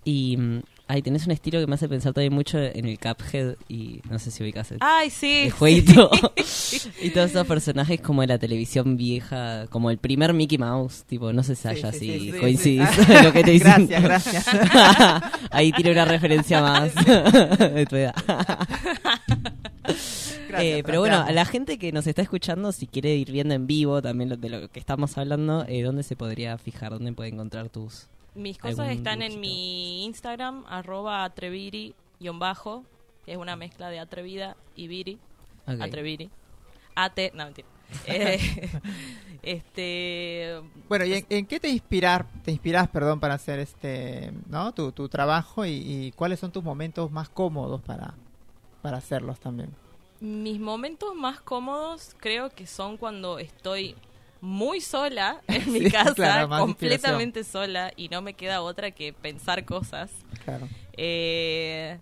[0.04, 0.38] Y
[0.91, 4.19] ahí tenés un estilo que me hace pensar también mucho en el Cuphead y no
[4.19, 5.43] sé si ubicas el, Ay, sí.
[5.45, 6.10] el jueguito
[7.01, 11.32] y todos esos personajes como de la televisión vieja, como el primer Mickey Mouse, tipo,
[11.34, 12.89] no sé si haya sí, si sí, coincidís
[13.23, 13.88] lo que te dicen.
[13.88, 14.45] Gracias, gracias.
[15.51, 18.15] ahí tiene una referencia más de tu edad.
[20.49, 23.54] Gracias, Eh, pero bueno, a la gente que nos está escuchando, si quiere ir viendo
[23.54, 26.91] en vivo también lo- de lo que estamos hablando, eh, ¿dónde se podría fijar?
[26.91, 28.08] ¿Dónde puede encontrar tus...?
[28.34, 32.84] Mis cosas están en mi Instagram, arroba atreviri-bajo,
[33.26, 35.20] que es una mezcla de atrevida y viri.
[35.67, 35.82] Ok.
[35.82, 36.30] Atreviri.
[36.96, 37.67] Ate, no, mentira.
[38.06, 38.39] Eh,
[39.44, 40.62] este.
[40.88, 44.72] Bueno, ¿y en, en qué te inspirar, te inspiras, perdón, para hacer este, ¿no?
[44.72, 48.13] Tu, tu trabajo y, y cuáles son tus momentos más cómodos para,
[48.82, 49.76] para hacerlos también.
[50.22, 53.98] Mis momentos más cómodos creo que son cuando estoy
[54.41, 59.63] muy sola en mi casa, claro, completamente sola, y no me queda otra que pensar
[59.65, 60.12] cosas.
[60.43, 60.67] Claro.
[60.93, 61.99] Eh,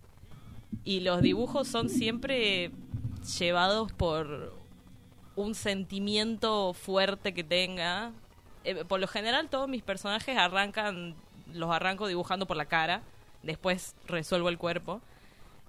[0.83, 2.71] y los dibujos son siempre
[3.37, 4.57] llevados por
[5.35, 8.11] un sentimiento fuerte que tenga.
[8.63, 11.15] Eh, por lo general todos mis personajes arrancan,
[11.53, 13.01] los arranco dibujando por la cara,
[13.43, 15.01] después resuelvo el cuerpo.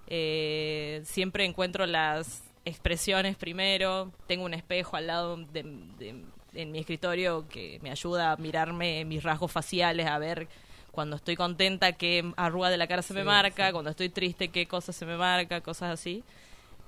[0.07, 4.11] Eh, siempre encuentro las expresiones primero.
[4.27, 5.63] Tengo un espejo al lado de,
[5.97, 10.47] de- en mi escritorio que me ayuda a mirarme mis rasgos faciales, a ver
[10.91, 13.71] cuando estoy contenta qué arruga de la cara se me marca, sí.
[13.71, 16.23] cuando estoy triste qué cosa se me marca, cosas así.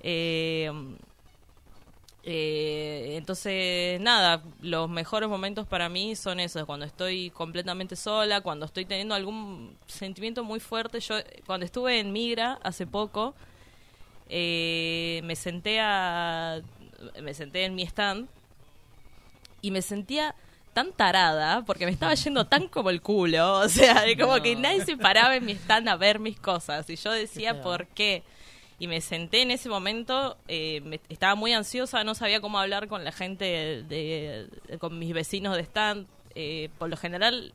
[0.00, 0.70] Eh,
[2.26, 8.64] eh, entonces, nada, los mejores momentos para mí son esos, cuando estoy completamente sola, cuando
[8.64, 11.00] estoy teniendo algún sentimiento muy fuerte.
[11.00, 13.34] Yo, cuando estuve en Migra hace poco,
[14.28, 16.62] eh, me senté a,
[17.22, 18.26] me senté en mi stand
[19.66, 20.34] y me sentía
[20.72, 24.42] tan tarada porque me estaba yendo tan como el culo, o sea, de como No.
[24.42, 27.62] que nadie se paraba en mi stand a ver mis cosas y yo decía.
[27.62, 28.22] ¿por qué?
[28.78, 32.88] Y me senté en ese momento, eh, me- estaba muy ansiosa, no sabía cómo hablar
[32.88, 33.44] con la gente,
[33.88, 36.06] de, de- con mis vecinos de stand.
[36.34, 37.52] eh, por lo general,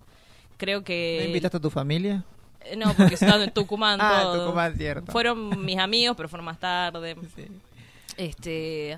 [0.58, 1.17] creo que...
[1.19, 2.24] ¿No invitaste a tu familia?
[2.62, 4.00] Eh, No, porque estaba en Tucumán.
[4.02, 4.45] Ah, todo.
[4.45, 5.12] Tucumán, cierto.
[5.12, 7.17] Fueron mis amigos, pero fueron más tarde.
[7.36, 7.48] Sí.
[8.15, 8.98] Este.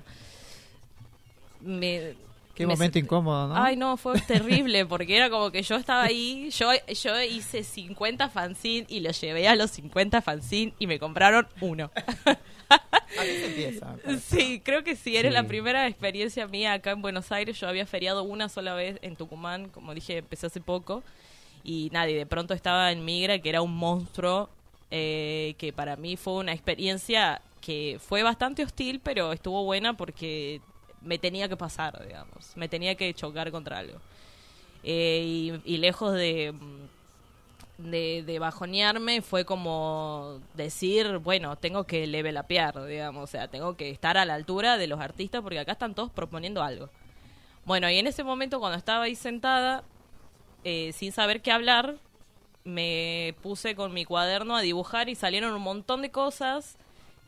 [1.60, 2.14] Me,
[2.54, 3.56] Qué me momento senté- incómodo, ¿no?
[3.56, 6.68] Ay, no, fue terrible, porque era como que yo estaba ahí, yo,
[7.02, 11.90] yo hice 50 fanzine y los llevé a los 50 fanzine y me compraron uno.
[13.18, 13.96] Así se empieza.
[14.24, 15.34] Sí, creo que sí, era Sí.
[15.34, 17.58] la primera experiencia mía acá en Buenos Aires.
[17.60, 21.02] Yo había feriado una sola vez en Tucumán, como dije, empecé hace poco.
[21.64, 24.48] Y nadie, de pronto estaba en Migra, que era un monstruo,
[24.90, 30.60] eh, que para mí fue una experiencia que fue bastante hostil, pero estuvo buena porque
[31.04, 32.56] me tenía que pasar, digamos.
[32.56, 33.98] Me tenía que chocar contra algo.
[34.84, 42.84] Eh, y, lejos de, mm, de, de bajonearme, fue como decir, bueno, tengo que levelapear,
[42.86, 43.24] digamos.
[43.24, 46.10] O sea, tengo que estar a la altura de los artistas porque acá están todos
[46.10, 46.88] proponiendo algo.
[47.64, 49.84] Bueno, y en ese momento cuando estaba ahí sentada,
[50.64, 51.96] eh, sin saber qué hablar,
[52.64, 56.76] me puse con mi cuaderno a dibujar y salieron un montón de cosas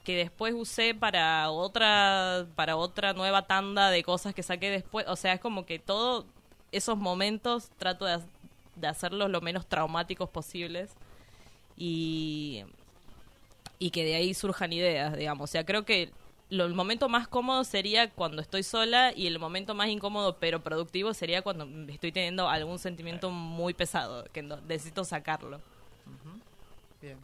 [0.05, 5.17] que después usé para otra para otra nueva tanda de cosas que saqué después, o
[5.17, 6.27] sea, es como que todos
[6.73, 8.21] esos momentos trato de,
[8.77, 10.91] de hacerlos lo menos traumáticos posibles
[11.77, 12.65] y
[13.79, 15.51] y que de ahí surjan ideas, digamos.
[15.51, 16.11] O sea, creo que
[16.51, 20.63] lo- el momento más cómodo sería cuando estoy sola y el momento más incómodo pero
[20.63, 25.61] productivo sería cuando estoy teniendo algún sentimiento muy pesado, que no- necesito sacarlo.
[27.01, 27.19] Bien.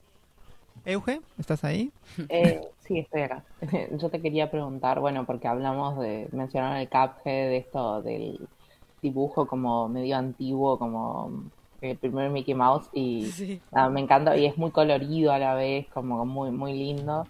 [0.84, 1.92] Euge, ¿estás ahí?
[2.28, 3.44] Eh, sí, estoy acá.
[4.00, 8.48] Yo te quería preguntar, bueno, porque hablamos de, mencionaron el Cuphead, de esto del
[9.02, 13.60] dibujo como medio antiguo, como el primer Mickey Mouse, y Sí.
[13.72, 17.26] nada, me encanta, y es muy colorido a la vez, como muy, muy lindo.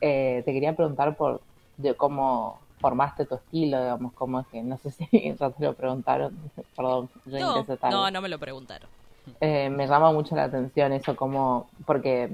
[0.00, 1.42] Eh, te quería preguntar por
[1.76, 5.74] de cómo formaste tu estilo, digamos, cómo es que, no sé si ya te lo
[5.74, 6.36] preguntaron,
[6.76, 8.88] perdón, yo No, no, no me lo preguntaron.
[9.40, 12.28] Eh, me llama mucho la atención eso como, porque,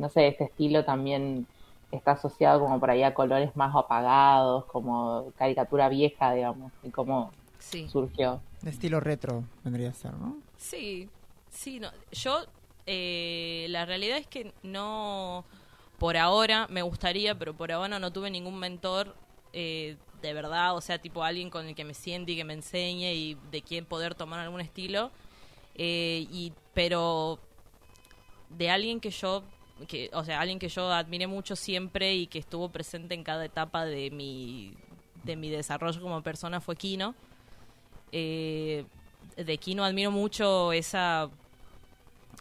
[0.00, 1.46] no sé, este estilo también
[1.92, 7.30] está asociado como por ahí a colores más apagados, como caricatura vieja, digamos, y cómo
[7.58, 7.88] Sí.
[7.88, 8.40] surgió.
[8.62, 10.36] De estilo retro vendría a ser, ¿no?
[10.56, 11.08] Sí,
[11.50, 11.90] sí, no.
[12.12, 12.44] Yo,
[12.86, 15.44] eh, la realidad es que no,
[15.98, 19.14] por ahora, me gustaría, pero por ahora no tuve ningún mentor
[19.52, 22.52] eh, de verdad, o sea, tipo alguien con el que me siente y que me
[22.52, 25.10] enseñe y de quien poder tomar algún estilo.
[25.74, 27.38] Eh, y, pero
[28.50, 29.42] de alguien que yo,
[29.88, 33.44] que, o sea, alguien que yo admiré mucho siempre y que estuvo presente en cada
[33.44, 34.74] etapa de mi,
[35.24, 37.14] de mi desarrollo como persona fue Kino.
[38.12, 38.84] Eh,
[39.36, 41.30] de Kino admiro mucho esa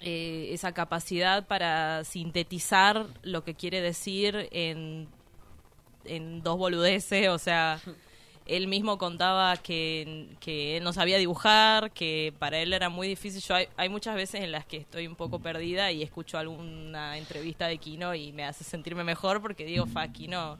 [0.01, 5.09] eh, esa capacidad para sintetizar lo que quiere decir en,
[6.05, 7.81] en dos boludeces, o sea,
[8.49, 13.41] él mismo contaba que, él no sabía dibujar, que para él era muy difícil.
[13.41, 17.17] Yo hay, hay muchas veces en las que estoy un poco perdida y escucho alguna
[17.17, 20.57] entrevista de Kino y me hace sentirme mejor porque digo, fa, Kino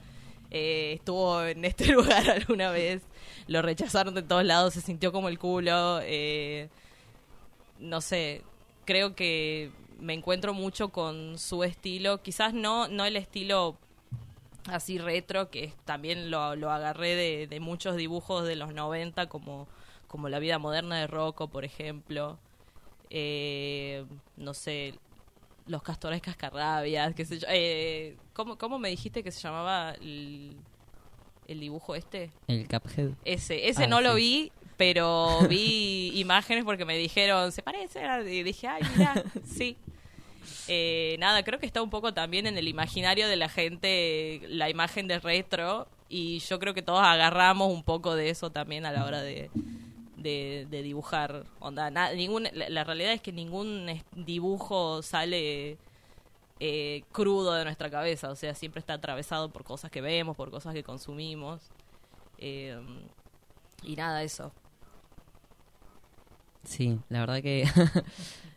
[0.52, 3.02] eh, estuvo en este lugar alguna vez,
[3.48, 6.00] lo rechazaron de todos lados, se sintió como el culo.
[6.04, 6.70] eh,
[7.80, 8.44] no sé,
[8.86, 13.78] creo que me encuentro mucho con su estilo, quizás no, no el estilo
[14.72, 19.68] así retro, que también lo, lo agarré de, de muchos dibujos de los 90, como,
[20.08, 22.38] como La vida moderna de Rocco, por ejemplo.
[23.10, 24.06] Eh,
[24.38, 24.94] no sé,
[25.68, 27.48] Los castores cascarrabias, qué sé yo.
[27.50, 30.56] Eh, ¿cómo, ¿Cómo me dijiste que se llamaba el,
[31.48, 32.32] el dibujo este?
[32.48, 33.12] El Cuphead.
[33.26, 38.02] Ese, ese Ah, no lo vi, pero vi imágenes porque me dijeron, se parece,
[38.32, 39.78] y dije, ay, mira, sí.
[40.68, 44.70] Eh, nada, creo que está un poco también en el imaginario de la gente la
[44.70, 48.92] imagen de retro y yo creo que todos agarramos un poco de eso también a
[48.92, 49.50] la hora de,
[50.18, 51.46] de, dibujar.
[51.60, 55.78] Onda, ningún, la, realidad es que ningún dibujo sale
[56.60, 60.52] eh, crudo de nuestra cabeza, o sea, siempre está atravesado por cosas que vemos, por
[60.52, 61.62] cosas que consumimos.
[62.38, 62.80] Eh,
[63.84, 64.52] y nada, eso.
[66.64, 67.66] Sí, la verdad que...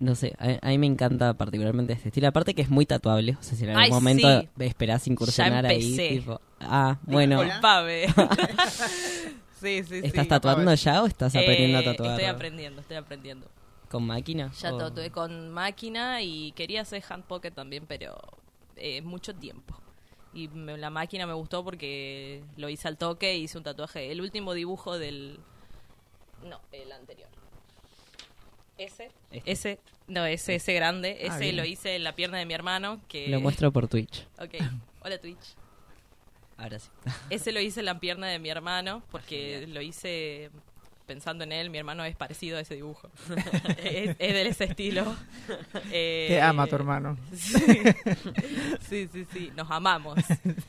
[0.00, 2.26] no sé, a, a mí me encanta particularmente este estilo.
[2.28, 3.36] Aparte que es muy tatuable.
[3.38, 4.48] O sea, si en algún Ay, momento sí.
[4.58, 6.40] esperás incursionar ahí, tipo...
[6.58, 7.40] Ah, bueno.
[7.42, 8.06] Disculpame.
[9.60, 10.00] sí, sí, sí.
[10.04, 12.10] ¿Estás tatuando ya o estás aprendiendo a Eh, tatuar?
[12.12, 13.46] Estoy aprendiendo, estoy aprendiendo.
[13.90, 14.52] ¿Con máquina?
[14.60, 18.16] Ya O- tatué con máquina y quería hacer hand pocket también, pero
[18.76, 19.74] eh, mucho tiempo.
[20.32, 24.10] Y me- la máquina me gustó porque lo hice al toque y hice un tatuaje.
[24.12, 25.40] El último dibujo del...
[26.44, 27.28] No, el anterior.
[28.80, 29.10] Ese.
[29.30, 29.50] Este.
[29.52, 29.78] Ese.
[30.08, 31.18] No, ese, ese grande.
[31.20, 31.56] Ah, Ese bien.
[31.56, 33.00] lo hice en la pierna de mi hermano.
[33.08, 33.28] Que...
[33.28, 34.26] Lo muestro por Twitch.
[34.38, 34.54] Ok.
[35.02, 35.54] Hola Twitch.
[36.56, 36.88] Ahora sí.
[37.28, 40.50] Ese lo hice en la pierna de mi hermano porque lo hice
[41.10, 41.70] pensando en él.
[41.70, 43.10] Mi hermano es parecido a ese dibujo.
[43.84, 45.04] es, es de ese estilo.
[45.92, 47.16] Eh, Te ama tu hermano.
[47.34, 47.58] Sí.
[48.80, 49.52] sí, sí, sí.
[49.56, 50.18] Nos amamos.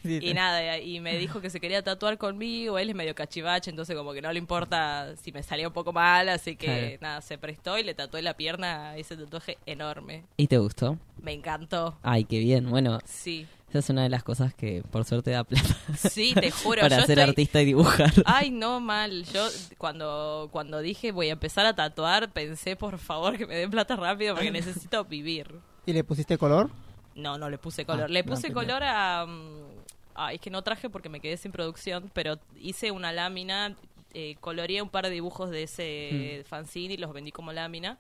[0.02, 2.80] Sí, Y nada, y me dijo que se quería tatuar conmigo.
[2.80, 5.94] Él es medio cachivache, entonces como que no le importa si me salía un poco
[5.94, 6.30] mal.
[6.30, 10.24] Así que nada, se prestó y le tatué la pierna a ese tatuaje enorme.
[10.38, 10.98] ¿Y te gustó?
[11.22, 12.00] Me encantó.
[12.02, 12.70] Ay, qué bien.
[12.70, 13.46] Bueno, Sí.
[13.72, 16.82] Esa es una de las cosas que por suerte da plata Sí, te juro.
[16.82, 18.12] para yo ser estoy- artista y dibujar.
[18.26, 19.24] Ay, no, mal.
[19.34, 23.72] Yo cuando, cuando dije voy a empezar a tatuar, pensé, por favor, que me den
[23.72, 25.48] plata rápido porque necesito vivir.
[25.86, 26.70] ¿Y le pusiste color?
[27.16, 28.06] No, no le puse color.
[28.06, 29.26] Ah, le puse color a...
[29.28, 29.72] mm,
[30.14, 33.76] Ay, es que no traje porque me quedé sin producción, pero hice una lámina,
[34.14, 37.98] eh, coloreé un par de dibujos de ese fanzine y los vendí como lámina.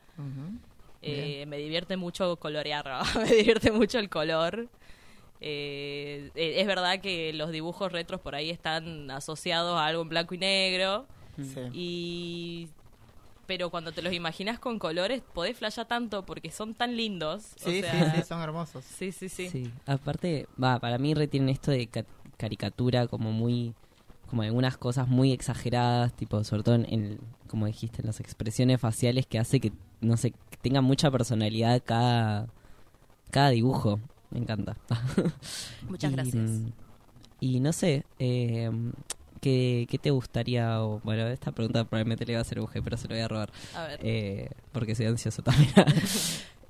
[1.02, 4.68] Eh, me divierte mucho colorear, me divierte mucho el color.
[5.42, 10.10] Eh, eh, es verdad que los dibujos retros por ahí están asociados a algo en
[10.10, 11.06] blanco y negro.
[11.38, 11.60] Sí.
[11.74, 12.70] Y
[13.48, 17.54] pero cuando te los imaginas con colores podés flashear tanto porque son tan lindos.
[17.56, 18.86] o Sí, sea, sí, sí, son hermosos.
[18.86, 19.50] sí, sí, sí.
[19.50, 22.06] Sí, aparte, va, para mí retienen esto de ca-
[22.38, 23.74] caricatura como muy,
[24.30, 28.80] como algunas cosas muy exageradas, tipo, sobre todo en, en, como dijiste, en las expresiones
[28.80, 32.48] faciales que hace que, no sé, que tenga mucha personalidad cada,
[33.32, 34.00] cada dibujo.
[34.32, 34.76] Me encanta.
[35.90, 36.36] Muchas Y, gracias.
[36.50, 36.68] mm,
[37.42, 38.70] Y no sé, eh,
[39.42, 40.82] ¿qué, ¿qué te gustaría?
[40.84, 43.28] o- bueno, esta pregunta probablemente le va a hacer Uge, pero se lo voy a
[43.28, 43.52] robar.
[43.76, 44.00] A ver.
[44.04, 45.72] Eh, porque soy ansioso también.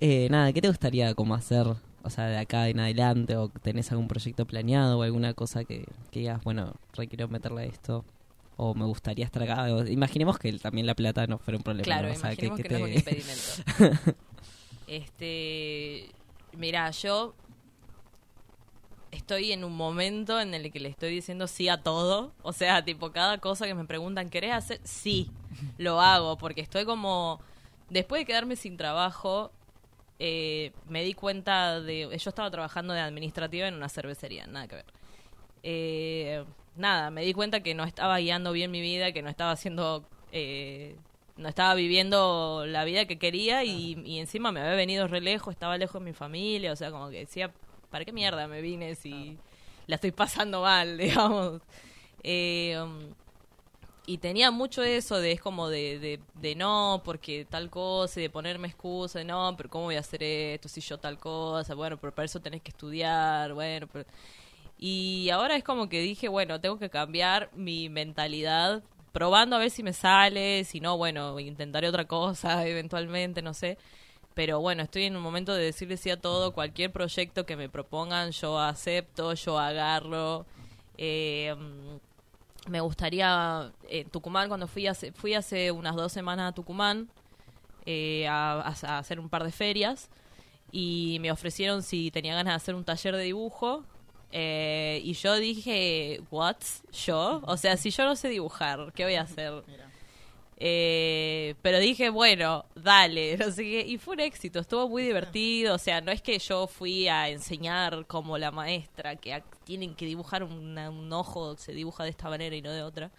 [0.04, 1.68] Eh, nada, ¿qué te gustaría como hacer,
[2.02, 3.38] o sea, de acá en adelante?
[3.38, 7.66] ¿O tenés algún proyecto planeado o alguna cosa que, que digas, bueno, requiero meterle a
[7.66, 8.04] esto?
[8.58, 9.70] ¿O me gustaría estar acá?
[9.88, 11.84] Imaginemos que también la plata no fuera un problema.
[11.84, 12.16] Claro, ¿no?
[12.16, 14.16] O sea, imaginemos que, que no es te- un impedimento.
[14.88, 16.10] este,
[16.58, 17.36] mira, yo
[19.12, 22.34] estoy en un momento en el que le estoy diciendo sí a todo.
[22.42, 24.80] O sea, tipo, cada cosa que me preguntan, ¿querés hacer?
[24.84, 25.30] Sí,
[25.78, 27.40] lo hago, porque estoy como...
[27.90, 29.52] Después de quedarme sin trabajo,
[30.20, 32.18] eh, me di cuenta de...
[32.18, 34.86] Yo estaba trabajando de administrativa en una cervecería, nada que ver.
[35.64, 36.46] Eh,
[36.78, 40.06] nada, me di cuenta que no estaba guiando bien mi vida, que no estaba haciendo...
[40.32, 40.96] eh,
[41.38, 45.54] no estaba viviendo la vida que quería y, y encima me había venido re lejos,
[45.54, 47.52] estaba lejos de mi familia, o sea, como que decía,
[47.92, 49.38] ¿para qué mierda me vine si
[49.88, 51.62] la estoy pasando mal, digamos?
[52.24, 53.14] Eh, um,
[54.08, 58.24] y tenía mucho eso de, es como de, de, de no, porque tal cosa, y
[58.24, 61.76] de ponerme excusa, de no, pero ¿cómo voy a hacer esto si yo tal cosa?
[61.76, 64.06] Bueno, pero para eso tenés que estudiar, bueno, pero...
[64.80, 69.70] Y ahora es como que dije, bueno, tengo que cambiar mi mentalidad, probando a ver
[69.70, 73.78] si me sale, si no, bueno, intentaré otra cosa eventualmente, no sé.
[74.34, 77.68] Pero bueno, estoy en un momento de decirle sí a todo, cualquier proyecto que me
[77.70, 80.46] propongan, yo acepto, yo agarro.
[80.98, 81.54] Eh,
[82.68, 87.10] me gustaría, en Tucumán, cuando fui hace, fui hace unas dos semanas a Tucumán
[87.86, 90.10] eh, a, a- hacer un par de ferias
[90.72, 93.84] y me ofrecieron si tenía ganas de hacer un taller de dibujo.
[94.32, 96.56] eh, y yo dije, ¿what?
[97.06, 97.42] ¿Yo?
[97.46, 99.52] O sea, si yo no sé dibujar, ¿qué voy a hacer?
[100.64, 103.82] Eh, pero dije, bueno, dale, no sé qué.
[103.88, 105.74] Y fue un éxito, estuvo muy divertido.
[105.74, 110.06] O sea, no es que yo fui a enseñar como la maestra, que tienen que
[110.06, 113.10] dibujar una- un ojo, se dibuja de esta manera y no de otra.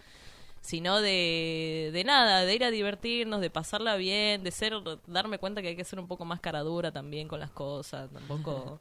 [0.61, 4.75] Sino de, de nada, de ir a divertirnos, de pasarla bien, de ser,
[5.09, 8.09] darme cuenta que hay que ser un poco más cara dura también con las cosas.
[8.13, 8.79] Tampoco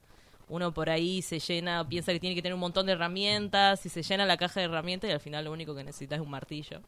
[0.49, 3.89] uno por ahí se llena, piensa que tiene que tener un montón de herramientas y
[3.89, 6.29] se llena la caja de herramientas y al final lo único que necesitas es un
[6.29, 6.81] martillo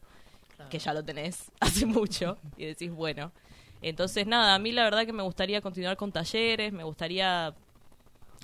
[0.70, 3.32] que ya lo tenés hace mucho y decís, bueno.
[3.82, 7.54] Entonces, nada, a mí la verdad que me gustaría continuar con talleres, me gustaría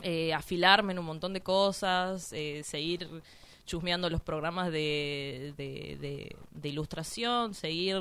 [0.02, 3.08] eh, afilarme en un montón de cosas, eh, seguir
[3.66, 7.98] chusmeando los programas de, de, de- de ilustración, seguir,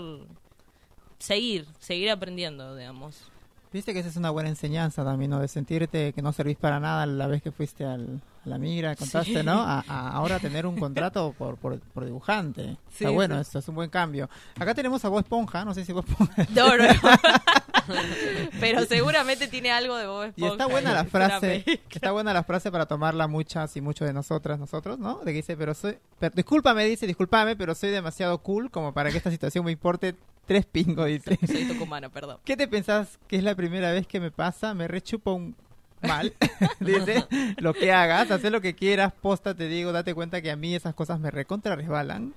[1.19, 3.23] seguir, seguir aprendiendo, digamos.
[3.71, 5.39] Viste que esa es una buena enseñanza también, ¿no?
[5.39, 8.95] De sentirte que no servís para nada la vez que fuiste al, a la migra,
[8.95, 9.43] contaste, Sí.
[9.45, 9.61] ¿no?
[9.61, 12.77] A, a ahora tener un contrato por, por, por dibujante.
[12.89, 13.41] Sí, Está bueno sí.
[13.41, 14.27] esto, es un buen cambio.
[14.59, 16.47] Acá tenemos a Bob Esponja, no sé si Bob Esponja...
[16.55, 16.83] No, no.
[18.59, 22.33] Pero seguramente tiene algo de Bob Y está Esponja buena en la frase, está buena
[22.33, 25.19] la frase para tomarla muchas y muchos de nosotras, nosotros, ¿no?
[25.19, 29.11] De que dice, pero soy, pero, discúlpame, dice, discúlpame, pero soy demasiado cool como para
[29.11, 30.15] que esta situación me importe
[30.49, 31.37] tres pingos, dice.
[31.45, 32.39] Soy tucumano, perdón.
[32.43, 34.73] ¿Qué te pensás que es la primera vez que me pasa?
[34.73, 35.55] Me rechupo un
[36.01, 36.33] mal.
[36.79, 37.25] Dice,
[37.57, 40.73] lo que hagas, haz lo que quieras, posta, te digo, date cuenta que a mí
[40.73, 42.33] esas cosas me recontra resbalan.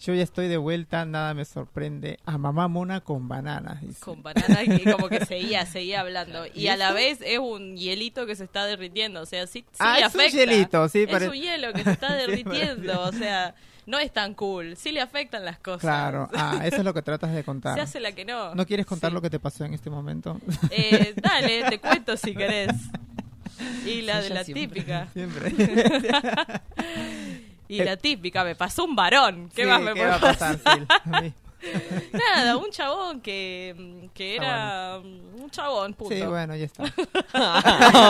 [0.00, 2.18] Yo ya estoy de vuelta, nada me sorprende.
[2.24, 3.80] A mamá mona con bananas.
[3.80, 4.00] dice.
[4.00, 6.46] Con banana y como que seguía, seguía hablando.
[6.46, 9.20] Y ¿Y a la vez es un hielito que se está derritiendo.
[9.22, 10.36] O sea, sí, sí Ah, le es un afecta.
[10.38, 13.00] hielito, sí, Es un hielo que se está derritiendo.
[13.02, 13.54] o sea,
[13.90, 14.76] no es tan cool.
[14.76, 15.80] Sí le afectan las cosas.
[15.80, 17.74] Claro, ah, eso es lo que tratas de contar.
[17.74, 18.54] Se hace la que no.
[18.54, 19.14] ¿No quieres contar Sí.
[19.14, 20.38] lo que te pasó en este momento?
[20.70, 22.72] Eh, dale, te cuento si querés.
[23.84, 24.66] Y la Sí, de la siempre.
[24.68, 25.08] típica.
[25.12, 25.52] Siempre.
[27.68, 29.48] Y la típica, me pasó un varón.
[29.54, 30.82] ¿Qué Sí, más me ¿qué puede va a pasar, Sil?
[30.88, 31.32] A mí.
[32.12, 36.14] Nada, un chabón que, que era un chabón, punto.
[36.14, 36.84] Sí, bueno, ya está.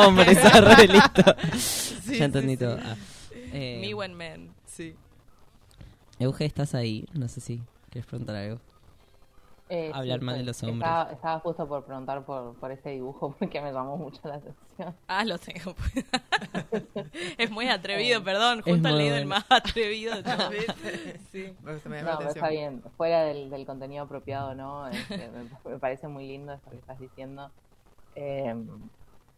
[0.06, 1.22] Hombre, está re listo.
[1.58, 2.76] Sí, ya entendí sí, todo.
[2.78, 2.82] sí.
[2.86, 2.96] Ah.
[3.52, 4.94] Eh, Mi buen man, sí.
[6.20, 7.04] Euge, ¿estás ahí?
[7.12, 8.62] No sé si quieres preguntar algo.
[9.68, 10.78] Eh, Hablar sí, mal de los hombres.
[10.84, 14.98] Estaba, estaba justo por preguntar por, por ese dibujo porque me llamó mucho la atención.
[15.08, 15.74] Ah, lo tengo.
[17.38, 18.62] es muy atrevido, Eh, perdón.
[18.64, 20.54] es Junto al leído el más atrevido de todos.
[21.32, 21.56] sí.
[21.62, 22.82] Pues me No, pero está bien.
[22.96, 24.88] Fuera del, del contenido apropiado, ¿no?
[24.88, 27.52] Este, me, me parece muy lindo esto que estás diciendo.
[28.14, 28.54] eh,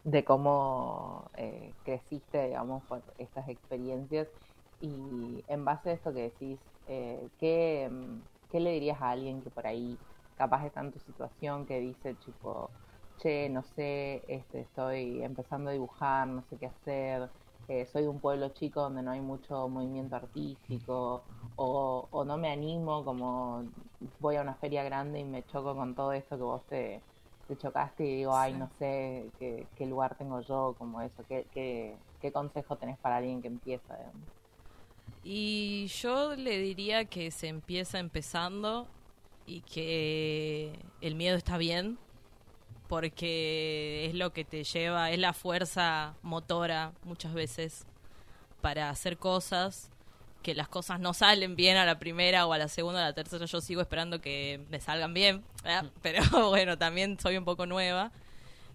[0.03, 4.27] de cómo eh, creciste, digamos, por estas experiencias.
[4.79, 9.43] Y en base a esto que decís, eh, ¿qué, mm, ¿qué le dirías a alguien
[9.43, 10.01] que por ahí
[10.35, 12.75] capaz está en tu situación que dice, tipo,
[13.17, 17.31] che, no sé, este, estoy empezando a dibujar, no sé qué hacer,
[17.67, 21.25] eh, soy de un pueblo chico donde no hay mucho movimiento artístico,
[21.55, 23.71] o, o no me animo, como
[24.19, 27.05] voy a una feria grande y me choco con todo esto que vos te,
[27.45, 31.47] te chocaste y digo, ay, no sé qué, qué lugar tengo yo, como eso, qué,
[31.51, 34.42] qué, qué consejo tenés para alguien que empieza, digamos?
[35.23, 38.87] Y yo le diría que se empieza empezando
[39.45, 41.97] y que el miedo está bien
[42.87, 47.85] porque es lo que te lleva, es la fuerza motora muchas veces
[48.61, 49.89] para hacer cosas
[50.43, 53.07] que las cosas no salen bien a la primera o a la segunda o a
[53.07, 53.45] la tercera.
[53.45, 55.43] Yo sigo esperando que me salgan bien,
[56.01, 58.11] pero bueno, también soy un poco nueva.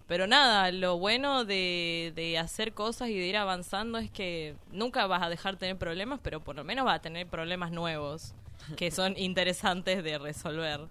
[0.09, 5.07] Pero nada, lo bueno de, de hacer cosas y de ir avanzando es que nunca
[5.07, 8.33] vas a dejar de tener problemas, pero por lo menos vas a tener problemas nuevos
[8.75, 10.89] que son interesantes de resolver.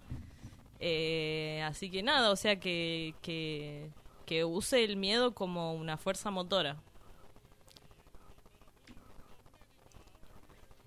[0.81, 3.91] Eh, así que nada, o sea que, que,
[4.25, 6.85] que use el miedo como una fuerza motora.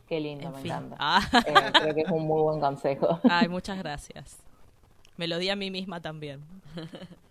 [0.07, 0.71] Qué lindo, En me fin.
[0.71, 0.95] encanta.
[0.99, 1.21] Ah.
[1.45, 3.19] Eh, creo que es un muy buen consejo.
[3.27, 4.43] Ay, muchas gracias.
[5.17, 6.45] Me lo di a mí misma también.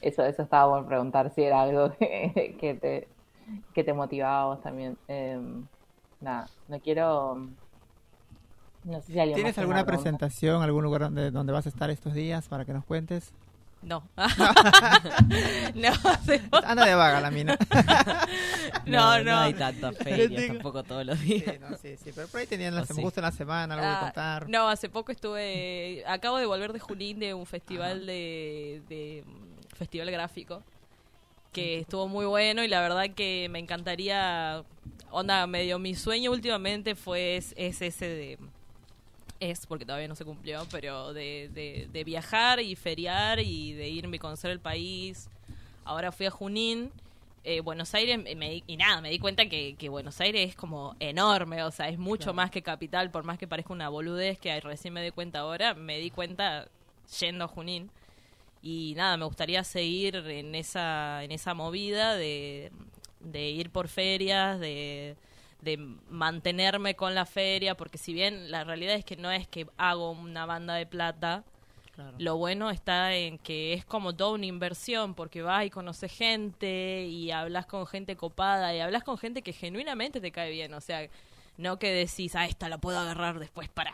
[0.00, 3.08] Eso, eso estaba bueno preguntar si era algo que, que te,
[3.74, 4.96] que te motivaba a vos también.
[5.08, 5.38] Eh,
[6.20, 7.48] nada, no quiero.
[8.84, 12.14] No sé si alguien ¿Tienes alguna presentación, algún lugar donde, donde vas a estar estos
[12.14, 13.32] días para que nos cuentes?
[13.82, 14.02] No.
[15.74, 15.90] no,
[16.64, 17.56] Anda de vaga la mina.
[18.86, 19.24] no, no.
[19.24, 20.54] No hay tanta feria, digo.
[20.54, 21.60] tampoco todos los Sí, días.
[21.60, 23.00] no, sí, sí, pero por ahí tenían la, O sí.
[23.02, 24.48] justo en la semana algo Ah, que contar.
[24.48, 26.04] No, hace poco estuve.
[26.06, 29.24] Acabo de volver de Junín de un festival de, de.
[29.80, 30.62] Festival gráfico.
[31.52, 34.62] Que estuvo muy bueno y la verdad que me encantaría.
[35.10, 38.38] Onda, medio mi sueño últimamente fue es, es ese de.
[39.40, 43.88] Es, porque todavía no se cumplió, pero de, de, de viajar y feriar y de
[43.88, 45.30] irme y conocer el país.
[45.84, 46.92] Ahora fui a Junín.
[47.42, 50.94] eh, Buenos Aires me- y nada, me di cuenta que, que Buenos Aires es como
[51.00, 52.34] enorme, o sea, es mucho Claro.
[52.34, 55.72] más que capital, por más que parezca una boludez que recién me di cuenta ahora,
[55.72, 56.68] me di cuenta
[57.18, 57.90] yendo a Junín.
[58.62, 62.70] Y nada, me gustaría seguir en esa, en esa movida de,
[63.20, 65.16] de ir por ferias, de,
[65.62, 65.76] de
[66.10, 70.10] mantenerme con la feria, porque si bien la realidad es que no es que hago
[70.10, 71.44] una banda de plata,
[71.94, 72.14] Claro.
[72.18, 77.04] lo bueno está en que es como toda una inversión, porque vas y conoces gente
[77.06, 80.72] y hablas con gente copada y hablas con gente que genuinamente te cae bien.
[80.74, 81.08] O sea,
[81.58, 83.92] no que decís, ah, esta la puedo agarrar después para.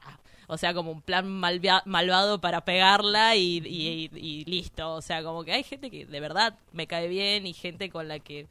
[0.49, 4.95] O sea, como un plan malvia- malvado para pegarla y, y- y- y listo.
[4.95, 8.09] O sea, como que hay gente que de verdad me cae bien y gente con
[8.09, 8.47] la que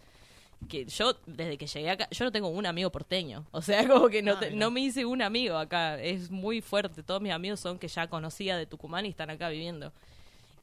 [0.69, 4.07] que yo desde que llegué acá, yo no tengo un amigo porteño, o sea, como
[4.09, 7.33] que no, Ah, te- no me hice un amigo acá, es muy fuerte, todos mis
[7.33, 9.91] amigos son que ya conocía de Tucumán y están acá viviendo.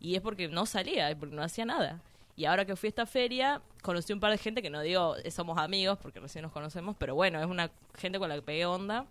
[0.01, 2.01] Y es porque no salía, porque no hacía nada.
[2.37, 5.15] Y ahora que fui a esta feria, conocí un par de gente que no digo
[5.23, 8.43] eh, somos amigos, porque recién nos conocemos, pero bueno, es una gente con la que
[8.43, 9.07] pegué onda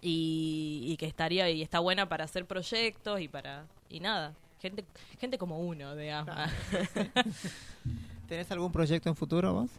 [0.00, 4.34] y, y que estaría y está buena para hacer proyectos y para y nada.
[4.60, 4.84] Gente
[5.18, 6.34] gente como uno digamos.
[8.28, 9.70] ¿Tenés algún proyecto en futuro vos?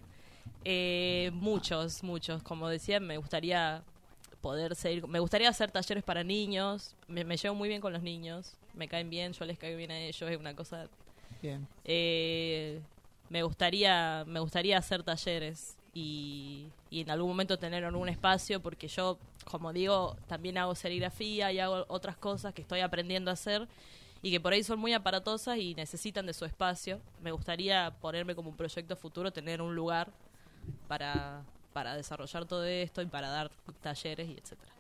[0.64, 2.44] Eh, muchos muchos.
[2.44, 3.84] Como decía me gustaría
[4.42, 6.96] poder seguir me gustaría hacer talleres para niños.
[7.08, 8.56] Me, me llevo muy bien con los niños.
[8.74, 10.88] Me caen bien yo les caigo bien a ellos es una cosa
[11.42, 11.68] Bien.
[11.84, 12.82] eh,
[13.30, 18.88] me gustaría me gustaría hacer talleres y, y en algún momento tener algún espacio porque
[18.88, 23.68] yo como digo también hago serigrafía y hago otras cosas que estoy aprendiendo a hacer
[24.22, 27.00] y que por ahí son muy aparatosas y necesitan de su espacio.
[27.22, 30.12] Me gustaría ponerme como un proyecto futuro tener un lugar
[30.88, 31.44] para
[31.76, 34.72] para desarrollar todo esto y para dar talleres y etcétera.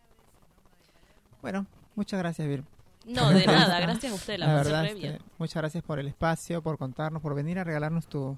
[1.42, 2.64] Bueno, muchas gracias, Vir.
[3.06, 5.20] no de nada gracias a usted la, La verdad, este, bien.
[5.38, 8.38] muchas gracias por el espacio, por contarnos, por venir a regalarnos tu...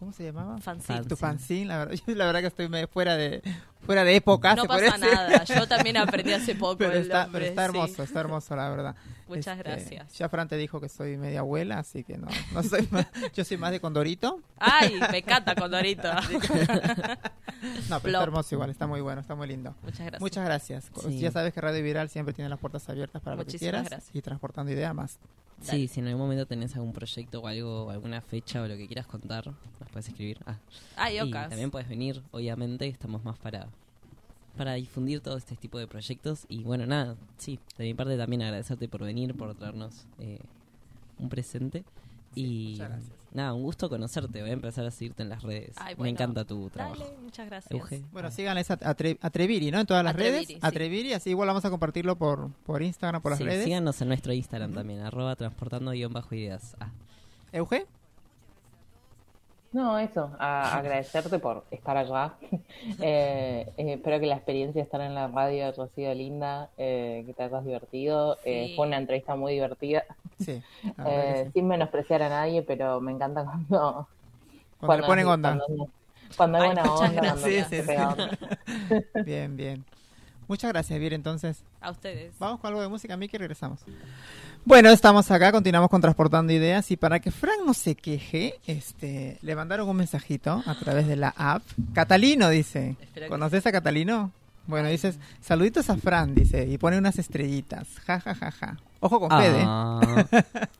[0.00, 0.56] ¿Cómo se llamaba?
[0.58, 1.04] Fanzine.
[1.04, 3.42] Tu fanzine, la verdad, yo la verdad que estoy fuera de
[3.84, 4.54] fuera de época.
[4.54, 7.68] no pasa nada yo también aprendí hace poco Pero el está, nombre, pero está sí.
[7.68, 8.96] hermoso, está hermoso, la verdad.
[9.28, 10.18] Muchas Este, gracias.
[10.18, 13.44] Ya Fran te dijo que soy media abuela, así que no, no soy más, yo
[13.44, 14.40] soy más de Condorito.
[14.58, 16.10] Ay, me encanta Condorito.
[17.90, 19.74] No, pero está hermoso igual, está muy bueno, está muy lindo.
[19.82, 20.20] Muchas gracias.
[20.22, 20.90] Muchas gracias.
[21.02, 21.18] Sí.
[21.18, 24.10] Ya sabes que Radio Viral siempre tiene las puertas abiertas para lo que quieras gracias.
[24.14, 25.18] y transportando ideas más.
[25.60, 28.86] Sí, si en algún momento tenés algún proyecto o algo, alguna fecha o lo que
[28.86, 30.38] quieras contar, nos puedes escribir.
[30.46, 30.58] Ah,
[30.96, 31.48] Ay, y Ocas.
[31.50, 33.68] también puedes venir, obviamente, estamos más para
[34.56, 36.44] para difundir todo este tipo de proyectos.
[36.48, 40.40] Y bueno, nada, sí, de mi parte también agradecerte por venir, por traernos eh,
[41.18, 41.84] un presente.
[42.34, 43.19] y muchas gracias.
[43.32, 44.40] Nada, un gusto conocerte.
[44.40, 45.74] Voy a empezar a seguirte en las redes.
[45.76, 47.02] Ay, Me encanta tu trabajo.
[47.02, 47.70] Dale, muchas gracias.
[47.72, 48.02] Euge.
[48.12, 48.30] Bueno, Ah.
[48.30, 49.80] síganles a, a, Tre- a Treviri, ¿no?
[49.80, 50.48] En todas las Atreviri, redes.
[50.48, 50.58] sí.
[50.60, 53.64] Atreviri, así igual vamos a compartirlo por, por Instagram, por las Sí, redes.
[53.64, 56.76] síganos en nuestro Instagram también, arroba transportando guion bajo ideas.
[56.80, 56.90] Ah,
[57.52, 57.86] Euge,
[59.72, 62.36] No, eso, a- agradecerte por estar allá.
[63.02, 67.22] Eh, eh, espero que la experiencia de estar en la radio haya sido linda, eh,
[67.26, 68.38] que te hayas divertido.
[68.44, 68.74] Eh, Sí.
[68.74, 70.04] fue una entrevista muy divertida,
[70.38, 70.62] sí.
[71.04, 71.52] eh, sí.
[71.54, 74.08] sin menospreciar a nadie, pero me encanta cuando...
[74.78, 75.50] Cuando le ponen onda.
[75.58, 75.64] Cuando,
[76.36, 78.12] cuando hay Ay, buena muchas onda, cuando Sí, sí, pega sí.
[78.12, 78.38] onda.
[79.24, 79.84] Bien, bien.
[80.50, 81.12] Muchas gracias, Vir.
[81.12, 82.32] Entonces, A ustedes.
[82.40, 83.78] vamos con algo de música, Miki, y regresamos.
[84.64, 89.38] Bueno, estamos acá, continuamos con Transportando Ideas y para que Frank no se queje, este,
[89.42, 91.62] le mandaron un mensajito a través de la app.
[91.94, 92.96] Catalino dice,
[93.28, 94.32] ¿conoces a Catalino?
[94.66, 97.88] Bueno, dices, saluditos a Fran, dice, y pone unas estrellitas.
[98.06, 98.76] Ja, ja, ja, ja.
[99.00, 99.62] Ojo con Fede.
[99.66, 100.00] Ah,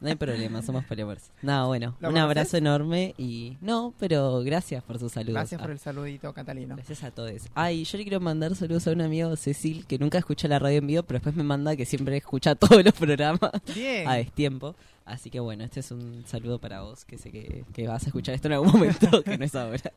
[0.00, 1.30] no hay problema, somos peleadores.
[1.42, 2.22] No, bueno, ¿Lo un conoces?
[2.22, 3.56] abrazo enorme y...
[3.62, 5.34] No, pero gracias por sus saludos.
[5.34, 6.76] Gracias Ah, por el saludito, Catalino.
[6.76, 7.32] Gracias a todos.
[7.54, 10.78] Ay, yo le quiero mandar saludos a un amigo, Cecil, que nunca escucha la radio
[10.78, 14.06] en vivo, pero después me manda que siempre escucha todos los programas Bien.
[14.06, 14.76] a destiempo.
[15.06, 18.06] Así que bueno, este es un saludo para vos, que sé que, que vas a
[18.06, 19.92] escuchar esto en algún momento, que no es ahora.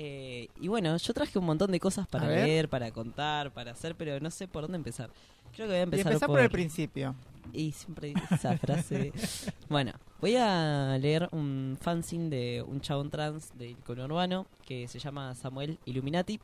[0.00, 2.46] Eh, y bueno, yo traje un montón de cosas para ver.
[2.46, 5.10] leer, para contar, para hacer, pero no sé por dónde empezar.
[5.52, 6.38] Creo que voy a y empezar empezá por...
[6.38, 7.16] el principio.
[7.52, 9.12] y siempre esa frase.
[9.68, 15.34] bueno, voy a leer un fanzine de un chabón trans del conurbano que se llama
[15.34, 16.38] Samuel Illuminati.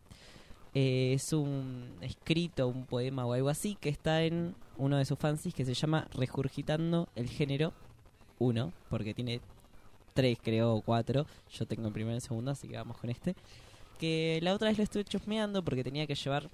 [0.75, 5.17] Eh, es un escrito, un poema o algo así que está en uno de sus
[5.17, 7.73] fanzines que se llama Regurgitando el género
[8.41, 9.41] 1, porque tiene
[10.15, 11.27] tres, creo, o cuatro.
[11.53, 13.35] Yo tengo el primero y el segundo, así que vamos con este.
[13.99, 16.49] Que la otra vez lo estuve chusmeando porque tenía que llevar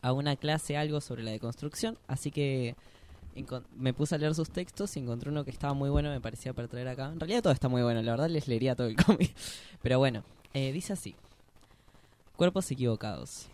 [0.00, 2.74] a una clase algo sobre la deconstrucción, así que
[3.76, 6.52] me puse a leer sus textos y encontré uno que estaba muy bueno, me parecía
[6.52, 7.06] para traer acá.
[7.06, 9.34] En realidad todo está muy bueno, la verdad les leería todo el cómic.
[9.80, 11.14] Pero bueno, eh, dice así.
[12.36, 13.48] Cuerpos equivocados.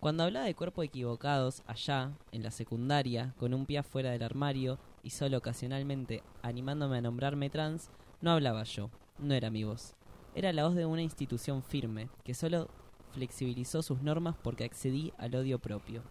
[0.00, 4.78] Cuando hablaba de cuerpos equivocados allá, en la secundaria, con un pie afuera del armario
[5.04, 7.88] y solo ocasionalmente animándome a nombrarme trans,
[8.22, 9.94] no hablaba yo, no era mi voz.
[10.34, 12.68] Era la voz de una institución firme, que solo
[13.12, 16.02] flexibilizó sus normas porque accedí al odio propio,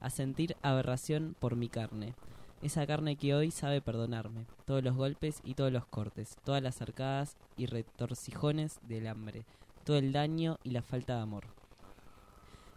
[0.00, 2.14] a sentir aberración por mi carne,
[2.62, 6.82] esa carne que hoy sabe perdonarme, todos los golpes y todos los cortes, todas las
[6.82, 9.44] arcadas y retorcijones del hambre,
[9.84, 11.44] todo el daño y la falta de amor.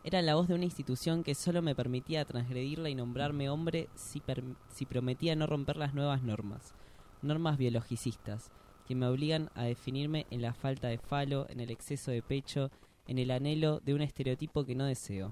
[0.04, 4.22] Era la voz de una institución que solo me permitía transgredirla y nombrarme hombre si,
[4.68, 6.74] si prometía no romper las nuevas normas,
[7.22, 8.52] normas biologicistas,
[8.88, 12.70] que me obligan a definirme en la falta de falo, en el exceso de pecho,
[13.08, 15.32] en el anhelo de un estereotipo que no deseo.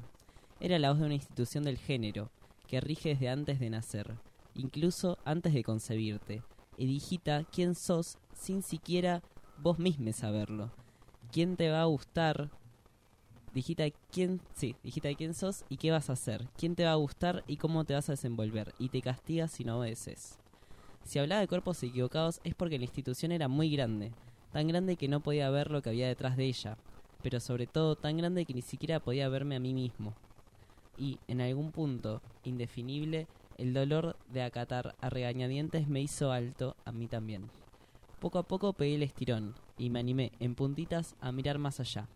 [0.59, 2.29] Era la voz de una institución del género,
[2.67, 4.15] que rige desde antes de nacer,
[4.55, 6.43] incluso antes de concebirte,
[6.77, 9.21] y digita quién sos sin siquiera
[9.57, 10.71] vos mismo saberlo.
[11.31, 12.49] ¿Quién te va a gustar?
[13.53, 14.75] Digita quién, sí,
[15.17, 16.47] quién sos y qué vas a hacer.
[16.57, 18.73] ¿Quién te va a gustar y cómo te vas a desenvolver?
[18.79, 20.40] Y te castiga si no obedeces.
[21.03, 24.11] Si hablaba de cuerpos equivocados es porque la institución era muy grande,
[24.51, 26.77] tan grande que no podía ver lo que había detrás de ella,
[27.21, 30.13] pero sobre todo tan grande que ni siquiera podía verme a mí mismo.
[30.97, 33.27] Y, en algún punto, indefinible,
[33.57, 37.49] el dolor de acatar a regañadientes me hizo alto a mí también.
[38.19, 42.07] Poco a poco pegué el estirón y me animé, en puntitas, a mirar más allá.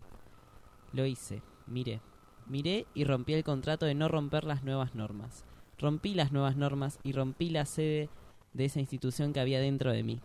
[0.94, 2.02] Lo hice, miré.
[2.48, 5.46] Miré y rompí el contrato de no romper las nuevas normas.
[5.80, 8.10] Rompí las nuevas normas y rompí la sede
[8.56, 10.20] de esa institución que había dentro de mí.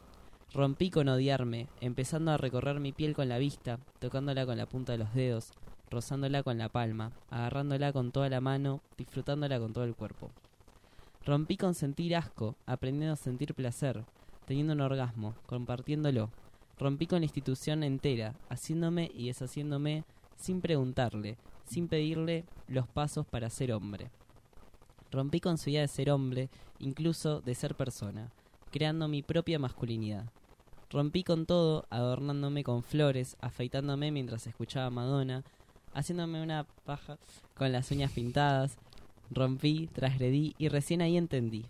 [0.53, 4.93] Rompí con odiarme, empezando a recorrer mi piel con la vista, tocándola con la punta
[4.93, 5.53] de los dedos,
[5.91, 10.31] rozándola con la palma, agarrándola con toda la mano, disfrutándola con todo el cuerpo.
[11.25, 14.05] Rompí con sentir asco, aprendiendo a sentir placer,
[14.47, 16.31] teniendo un orgasmo, compartiéndolo.
[16.79, 20.05] Rompí con la institución entera, haciéndome y deshaciéndome
[20.37, 24.11] sin preguntarle, sin pedirle los pasos para ser hombre.
[25.11, 28.33] Rompí con su idea de ser hombre, incluso de ser persona,
[28.71, 30.31] creando mi propia masculinidad.
[30.91, 35.45] Rompí con todo, adornándome con flores, afeitándome mientras escuchaba Madonna,
[35.95, 37.19] haciéndome una paja
[37.57, 38.79] con las uñas pintadas.
[39.31, 41.67] Rompí, transgredí y recién ahí entendí.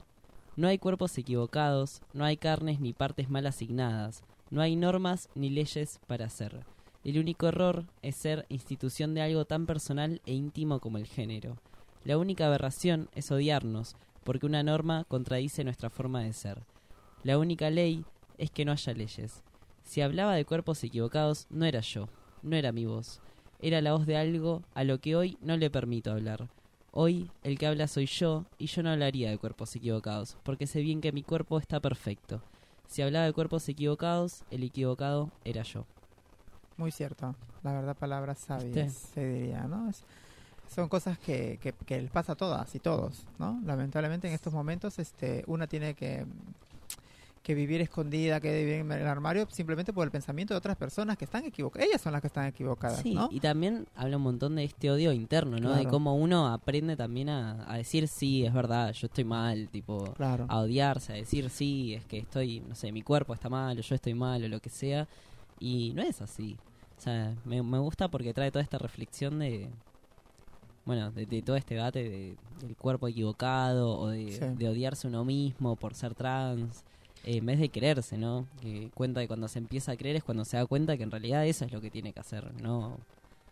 [0.56, 5.48] No hay cuerpos equivocados, no hay carnes ni partes mal asignadas, no hay normas ni
[5.48, 6.64] leyes para ser.
[7.04, 11.56] El único error es ser institución de algo tan personal e íntimo como el género.
[12.04, 16.62] La única aberración es odiarnos, porque una norma contradice nuestra forma de ser.
[17.22, 18.04] La única ley
[18.38, 19.42] es que no haya leyes.
[19.82, 22.08] Si hablaba de cuerpos equivocados, no era yo,
[22.42, 23.20] no era mi voz.
[23.60, 26.48] Era la voz de algo a lo que hoy no le permito hablar.
[26.92, 30.80] Hoy el que habla soy yo y yo no hablaría de cuerpos equivocados, porque sé
[30.80, 32.42] bien que mi cuerpo está perfecto.
[32.88, 35.84] Si hablaba de cuerpos equivocados, el equivocado era yo.
[36.76, 37.36] Muy cierto.
[37.62, 39.88] La verdad, palabras sabias, se diría, ¿no?
[39.90, 40.04] Es-
[40.72, 43.60] son cosas que, que, que les pasa a todas y todos, ¿no?
[43.64, 46.24] Lamentablemente en estos momentos este, una tiene que,
[47.42, 51.16] que vivir escondida, que vivir en el armario simplemente por el pensamiento de otras personas
[51.16, 51.88] que están equivocadas.
[51.88, 53.28] Ellas son las que están equivocadas, Sí, ¿no?
[53.32, 55.74] y también habla un montón de este odio interno, ¿no?
[55.74, 60.12] De cómo uno aprende también a, a decir sí, es verdad, yo estoy mal, tipo,
[60.14, 60.44] Claro.
[60.48, 63.80] a odiarse, a decir sí, es que estoy, no sé, mi cuerpo está mal, o
[63.80, 65.08] yo estoy mal, o lo que sea.
[65.58, 66.56] Y no es así.
[66.96, 69.68] O sea, me, me gusta porque trae toda esta reflexión de,
[70.84, 74.44] bueno, de, de todo este debate de- del cuerpo equivocado, o de, Sí.
[74.56, 76.84] de odiarse uno mismo por ser trans.
[77.24, 78.46] eh, en vez de quererse, ¿no?
[78.62, 81.10] Que cuenta que cuando se empieza a creer es cuando se da cuenta que en
[81.10, 82.96] realidad eso es lo que tiene que hacer, no,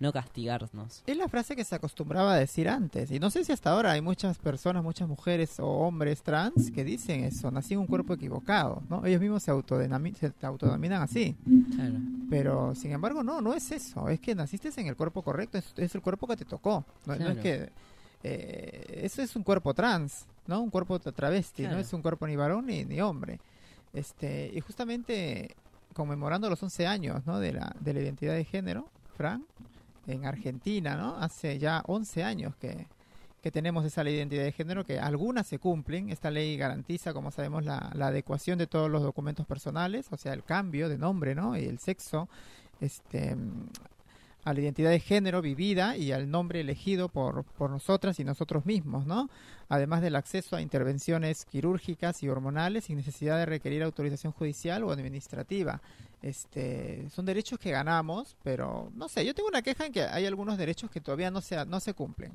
[0.01, 1.03] no castigarnos.
[1.07, 3.11] Es la frase que se acostumbraba a decir antes.
[3.11, 6.84] Y no sé si hasta ahora hay muchas personas, muchas mujeres o hombres trans que
[6.84, 7.51] dicen eso.
[7.51, 9.05] Nací en un cuerpo equivocado, ¿no?
[9.05, 11.34] Ellos mismos se, se autodenominan así.
[11.74, 11.94] Claro.
[12.30, 14.09] Pero, sin embargo, no, no es eso.
[14.09, 15.59] Es que naciste en el cuerpo correcto.
[15.59, 16.84] Es, es el cuerpo que te tocó.
[17.07, 17.42] No, no es Claro.
[17.42, 17.70] que...
[18.22, 20.61] eh, eso es un cuerpo trans, ¿no?
[20.61, 21.62] Un cuerpo tra- travesti.
[21.62, 21.76] Claro.
[21.76, 23.40] No es un cuerpo ni varón ni, ni hombre.
[23.92, 25.57] Este, y justamente
[25.94, 27.40] conmemorando los 11 años, ¿no?
[27.40, 29.44] De la, de la identidad de género, Fran,
[30.09, 31.16] en Argentina, ¿no?
[31.16, 32.86] Hace ya 11 años que,
[33.42, 36.11] que tenemos esa ley de identidad de género, que algunas se cumplen.
[36.11, 40.32] Esta ley garantiza, como sabemos, la, la adecuación de todos los documentos personales, o sea,
[40.32, 41.56] el cambio de nombre, ¿no?
[41.56, 42.28] Y el sexo,
[42.80, 43.36] este,
[44.44, 48.64] a la identidad de género vivida y al nombre elegido por, por nosotras y nosotros
[48.66, 49.28] mismos, ¿no?
[49.68, 54.90] Además del acceso a intervenciones quirúrgicas y hormonales sin necesidad de requerir autorización judicial o
[54.90, 55.80] administrativa.
[56.21, 60.27] Este, son derechos que ganamos, pero no sé, yo tengo una queja en que hay
[60.27, 62.33] algunos derechos que todavía no se, no se cumplen.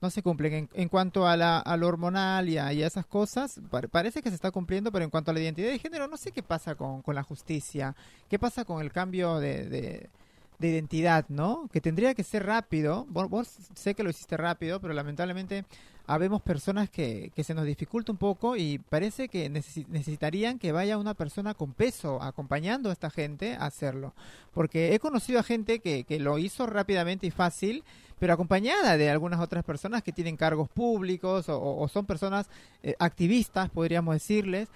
[0.00, 0.52] No se cumplen.
[0.52, 4.30] En, en cuanto a, la, a lo hormonal y a, esas cosas, par- parece que
[4.30, 6.74] se está cumpliendo, pero en cuanto a la identidad de género, no sé qué pasa
[6.74, 7.94] con, con la justicia,
[8.28, 10.10] qué pasa con el cambio de, de,
[10.58, 11.68] de identidad, ¿no?
[11.72, 13.06] Que tendría que ser rápido.
[13.10, 15.64] Vos, vos sé que lo hiciste rápido, pero lamentablemente
[16.06, 20.72] habemos personas que, que se nos dificulta un poco y parece que necesi- necesitarían que
[20.72, 24.14] vaya una persona con peso acompañando a esta gente a hacerlo.
[24.52, 27.84] Porque he conocido a gente que, que lo hizo rápidamente y fácil,
[28.18, 32.48] pero acompañada de algunas otras personas que tienen cargos públicos o, son personas
[32.82, 34.68] eh, activistas, podríamos decirles,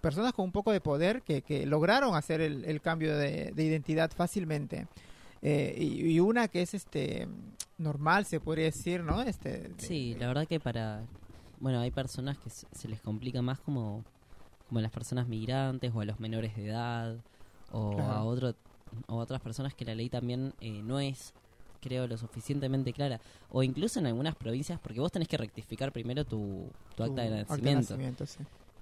[0.00, 4.10] personas con un poco de poder que, que lograron hacer el, cambio de, de identidad
[4.14, 4.86] fácilmente.
[5.40, 7.28] Eh, y una que es este
[7.78, 9.22] normal, se podría decir, ¿no?
[9.22, 11.02] Este, de- Sí, la verdad que para...
[11.60, 14.04] Bueno, hay personas que se les complica más como,
[14.68, 17.16] como a las personas migrantes o a los menores de edad
[17.72, 18.12] o Claro.
[18.12, 18.54] a otro
[19.06, 21.34] o a otras personas que la ley también eh, no es
[21.82, 23.20] creo lo suficientemente clara
[23.50, 27.30] o incluso en algunas provincias porque vos tenés que rectificar primero tu, tu acta de
[27.30, 28.38] nacimiento nacimiento, sí.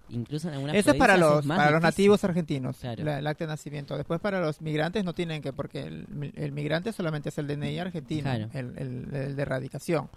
[0.08, 3.04] Incluso en algunas Eso es para los, para los nativos argentinos, Claro.
[3.04, 3.96] la- el acta de nacimiento.
[3.96, 7.78] Después para los migrantes no tienen que, porque el, el migrante solamente es el DNI
[7.78, 8.48] argentino, Claro.
[8.52, 10.08] el, el- el de erradicación.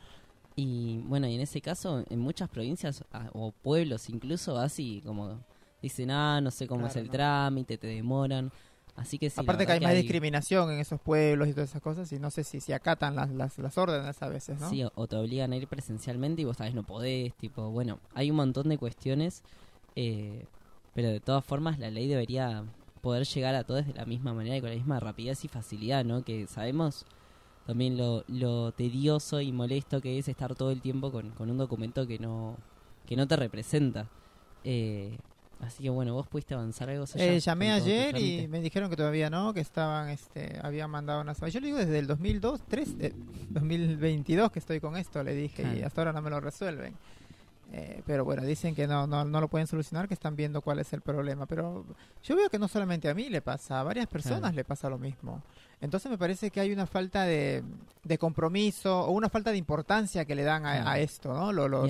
[0.55, 5.39] Y bueno, y en ese caso, en muchas provincias ah, o pueblos incluso, así como
[5.81, 7.11] dicen, ah, no sé cómo es el no.
[7.11, 8.51] trámite, te demoran.
[8.97, 9.39] Así que sí.
[9.39, 12.43] Aparte que hay más discriminación en esos pueblos y todas esas cosas y no sé
[12.43, 14.69] si, si acatan las, las, las órdenes a veces, ¿no?
[14.69, 18.29] Sí, o- te obligan a ir presencialmente y vos vez no podés, tipo, bueno, hay
[18.29, 19.41] un montón de cuestiones,
[19.95, 20.45] eh,
[20.93, 22.63] pero de todas formas la ley debería
[23.01, 26.03] poder llegar a todos de la misma manera y con la misma rapidez y facilidad,
[26.03, 26.23] ¿no?
[26.23, 27.05] Que sabemos
[27.65, 31.57] también lo, lo tedioso y molesto que es estar todo el tiempo con, con un
[31.57, 32.57] documento que no,
[33.05, 34.07] que no te representa.
[34.63, 35.17] Eh,
[35.59, 37.05] así que bueno, vos pudiste avanzar algo.
[37.15, 41.33] Eh, llamé ayer y me dijeron que todavía no, que estaban, este, habían mandado una...
[41.33, 43.13] Yo le digo desde el 2002, 3, eh,
[43.49, 46.95] 2022 que estoy con esto, le dije, y hasta ahora no me lo resuelven.
[47.71, 50.79] Eh, pero bueno, dicen que no, no, no lo pueden solucionar, que están viendo cuál
[50.79, 51.45] es el problema.
[51.45, 51.85] Pero
[52.23, 54.97] yo veo que no solamente a mí le pasa, a varias personas le pasa lo
[54.97, 55.43] mismo.
[55.79, 57.63] Entonces me parece que hay una falta de,
[58.03, 61.53] de compromiso o una falta de importancia que le dan a, a esto, ¿no?
[61.53, 61.87] Lo- los,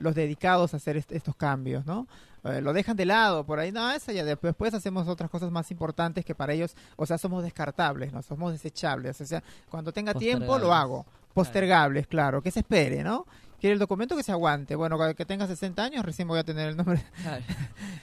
[0.00, 2.06] los dedicados a hacer est- estos cambios, ¿no?
[2.44, 5.50] Eh, lo dejan de lado por ahí, no, eso ya después, después hacemos otras cosas
[5.50, 8.22] más importantes que para ellos, o sea, somos descartables, ¿no?
[8.22, 11.06] Somos desechables, o sea, cuando tenga tiempo lo hago.
[11.34, 13.24] Postergables, claro, que se espere, ¿no?
[13.60, 14.74] Quiere el documento que se aguante.
[14.74, 17.02] Bueno, que tenga 60 años recién voy a tener el nombre.
[17.22, 17.44] Claro.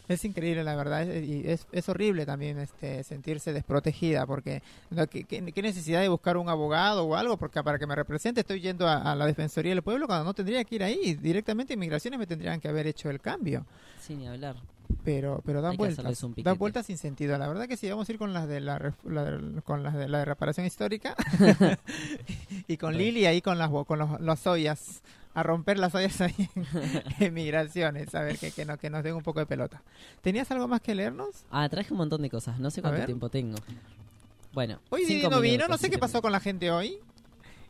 [0.08, 4.62] Es increíble, la verdad, es- y es, es horrible también este sentirse desprotegida, porque.
[5.12, 8.62] ¿qué, qué- necesidad de buscar un abogado o algo porque para que me represente estoy
[8.62, 12.18] yendo a, a la Defensoría del Pueblo cuando no tendría que ir ahí, directamente inmigraciones
[12.18, 13.66] me tendrían que haber hecho el cambio,
[14.00, 14.56] Sí, ni hablar.
[15.04, 18.18] pero pero dan vueltas, dan vueltas sin sentido, la verdad que sí, vamos a ir
[18.18, 21.16] con las de la, la con las de la reparación histórica
[22.68, 22.98] y con.
[22.98, 25.02] Lili ahí con las con los, las ollas
[25.38, 26.50] a romper las ollas ahí
[27.20, 29.84] en, migraciones, a ver que, que, no, que nos den un poco de pelota.
[30.24, 31.46] ¿Tenías algo más que leernos?
[31.52, 32.60] Ah, traje un montón de cosas.
[32.60, 33.56] No sé cuánto tiempo tengo.
[34.52, 36.98] Bueno, Hoy cinco no vino, no sé qué pasó con la gente hoy.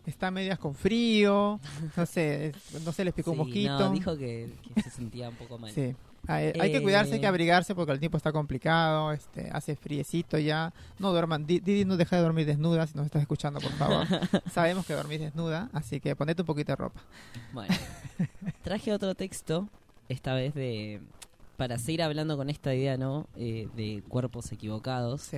[0.06, 1.60] Está medias con frío,
[1.98, 2.54] no sé,
[2.86, 3.80] no sé, les picó un Sí, mosquito.
[3.80, 5.70] No, dijo que, que se sentía un poco mal.
[5.74, 5.94] Sí.
[6.28, 7.30] Hay, hay que cuidarse, hay que Eh.
[7.30, 10.74] abrigarse porque el tiempo está complicado, este, hace friecito ya.
[11.00, 14.06] No duerman, Di- Didi no deja de dormir desnuda, si nos estás escuchando, por favor.
[14.52, 17.02] Sabemos que dormís desnuda, así que ponete un poquito de ropa.
[17.54, 17.74] Bueno,
[18.64, 19.70] traje otro texto,
[20.10, 21.02] esta vez de...
[21.56, 23.26] Para seguir hablando con esta idea, ¿no?
[23.36, 25.22] Eh, de cuerpos equivocados.
[25.24, 25.38] Sí.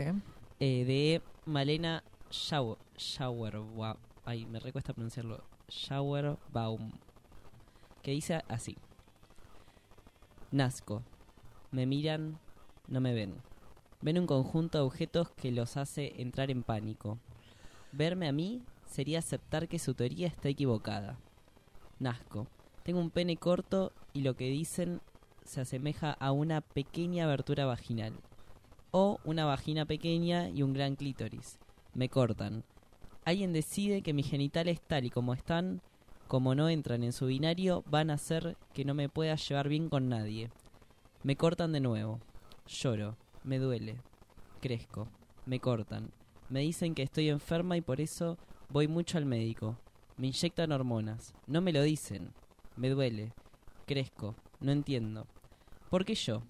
[0.59, 2.77] eh, de Malena Schauer.
[4.25, 5.41] Ay, me recuesta pronunciarlo.
[5.69, 6.91] Schauerbaum.
[8.01, 8.75] Que dice así.
[10.51, 11.03] Nazco.
[11.71, 12.39] Me miran,
[12.87, 13.35] no me ven.
[14.01, 17.19] Ven un conjunto de objetos que los hace entrar en pánico.
[17.91, 21.19] Verme a mí sería aceptar que su teoría está equivocada.
[21.99, 22.47] Nazco.
[22.83, 25.01] Tengo un pene corto y lo que dicen
[25.45, 28.13] se asemeja a una pequeña abertura vaginal
[28.89, 31.59] o una vagina pequeña y un gran clítoris.
[31.93, 32.63] Me cortan.
[33.23, 35.81] Alguien decide que mis genitales tal y como están,
[36.29, 39.89] como no entran en su binario, van a hacer que no me pueda llevar bien
[39.89, 40.51] con nadie.
[41.23, 42.19] Me cortan de nuevo.
[42.67, 43.17] Lloro.
[43.43, 43.97] Me duele.
[44.61, 45.07] Crezco.
[45.47, 46.11] Me cortan.
[46.47, 48.37] Me dicen que estoy enferma y por eso
[48.69, 49.79] voy mucho al médico.
[50.17, 51.33] Me inyectan hormonas.
[51.47, 52.31] No me lo dicen.
[52.75, 53.33] Me duele.
[53.87, 54.35] Crezco.
[54.59, 55.25] No entiendo.
[55.89, 56.43] ¿Por qué yo?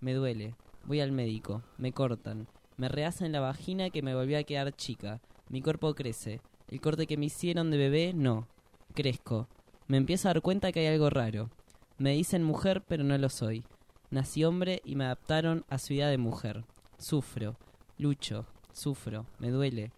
[0.00, 0.54] Me duele.
[0.84, 1.64] Voy al médico.
[1.78, 2.46] Me cortan.
[2.76, 5.20] Me rehacen la vagina que me volvió a quedar chica.
[5.48, 6.40] Mi cuerpo crece.
[6.68, 8.46] El corte que me hicieron de bebé, no.
[8.96, 9.46] Crezco.
[9.88, 11.50] Me empiezo a dar cuenta que hay algo raro.
[11.98, 13.62] Me dicen mujer, pero no lo soy.
[14.10, 16.64] Nací hombre y me adaptaron a su idea de mujer.
[16.96, 17.58] Sufro.
[17.98, 18.46] Lucho.
[18.72, 19.26] Sufro.
[19.38, 19.92] Me duele.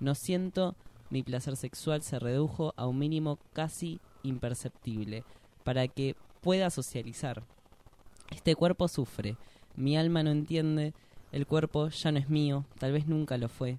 [0.00, 0.76] No siento.
[1.10, 5.24] Mi placer sexual se redujo a un mínimo casi imperceptible
[5.62, 7.44] para que pueda socializar.
[8.30, 9.36] Este cuerpo sufre.
[9.76, 10.94] Mi alma no entiende.
[11.32, 12.64] El cuerpo ya no es mío.
[12.78, 13.78] Tal vez nunca lo fue.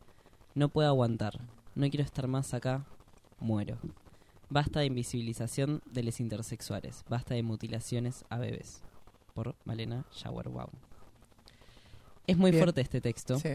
[0.53, 1.39] No puedo aguantar.
[1.73, 2.85] No quiero estar más acá.
[3.39, 3.79] Muero.
[4.49, 7.03] Basta de invisibilización de los intersexuales.
[7.07, 8.81] Basta de mutilaciones a bebés.
[9.33, 10.71] Por Malena Schauerbaum.
[12.25, 12.63] Es muy Bien.
[12.63, 13.37] fuerte este texto.
[13.39, 13.49] Sí.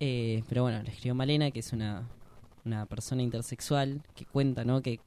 [0.00, 2.08] Eh, pero bueno, le escribió Malena, que es una,
[2.64, 4.82] una persona intersexual, que cuenta, ¿no?
[4.82, 5.00] Que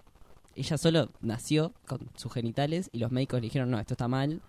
[0.55, 4.41] ella solo nació con sus genitales y los médicos le dijeron, no, esto está mal.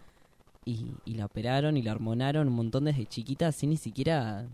[0.64, 4.46] Y, y la operaron y la hormonaron un montón desde chiquita sin ni siquiera...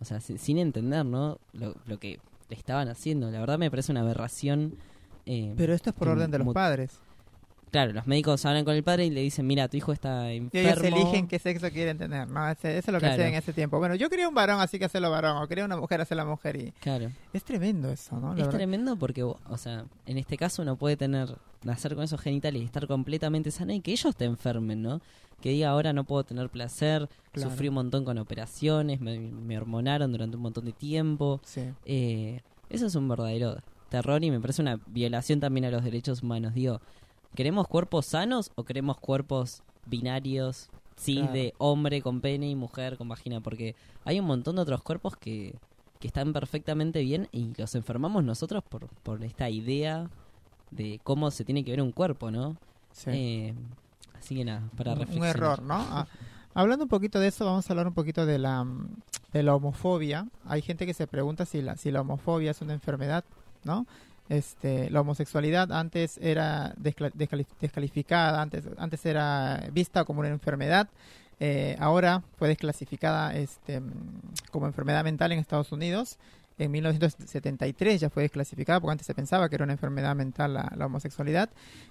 [0.00, 1.38] O sea, sin, sin entender, ¿no?
[1.52, 2.18] Lo, lo que
[2.54, 3.30] estaban haciendo.
[3.30, 4.76] La verdad me parece una aberración.
[5.26, 6.98] eh, Pero esto es por orden de los padres.
[7.70, 10.36] Claro, los médicos hablan con el padre y le dicen, mira, tu hijo está Y
[10.36, 10.70] enfermo.
[10.70, 12.48] ellos eligen qué sexo quieren tener, ¿no?
[12.48, 13.14] Ese- eso es lo que Claro.
[13.14, 13.78] hacen en ese tiempo.
[13.80, 15.42] Bueno, yo quería un varón, así que hacerlo varón.
[15.42, 16.54] O quería una mujer, hacerla mujer.
[16.54, 17.10] Y Claro.
[17.32, 18.28] es tremendo eso, ¿no?
[18.28, 18.52] La Es verdad.
[18.58, 22.64] tremendo porque, o sea, en este caso uno puede tener, nacer con esos genitales y
[22.64, 25.00] estar completamente sano y que ellos te enfermen, ¿no?
[25.44, 27.50] Que diga ahora no puedo tener placer, Claro.
[27.50, 31.42] sufrí un montón con operaciones, me, me hormonaron durante un montón de tiempo.
[31.44, 31.60] Sí.
[31.84, 32.40] Eh,
[32.70, 33.58] eso es un verdadero
[33.90, 36.54] error y me parece una violación también a los derechos humanos.
[36.54, 36.80] Digo,
[37.34, 41.32] ¿queremos cuerpos sanos o queremos cuerpos binarios, sí, Claro.
[41.34, 43.42] de hombre con pene y mujer con vagina?
[43.42, 43.76] Porque
[44.06, 45.54] hay un montón de otros cuerpos que,
[46.00, 50.08] que están perfectamente bien y los enfermamos nosotros por, por esta idea
[50.70, 52.56] de cómo se tiene que ver un cuerpo, ¿no?
[52.92, 53.10] Sí.
[53.12, 53.54] Eh,
[54.24, 55.36] así que nada, para un, un reflexionar.
[55.36, 55.74] error, ¿no?
[55.76, 56.06] Ah,
[56.54, 58.66] hablando un poquito de eso, vamos a hablar un poquito de la,
[59.32, 60.26] de la homofobia.
[60.46, 63.24] Hay gente que se pregunta si la, si la homofobia es una enfermedad,
[63.64, 63.86] ¿no?
[64.28, 70.88] Este, la homosexualidad antes era descla- descali- descalificada, antes, antes era vista como una enfermedad,
[71.40, 73.82] eh, ahora fue desclasificada este,
[74.50, 76.16] como enfermedad mental en Estados Unidos.
[76.58, 80.72] En 1973 ya fue desclasificada porque antes se pensaba que era una enfermedad mental la,
[80.76, 81.50] la homosexualidad.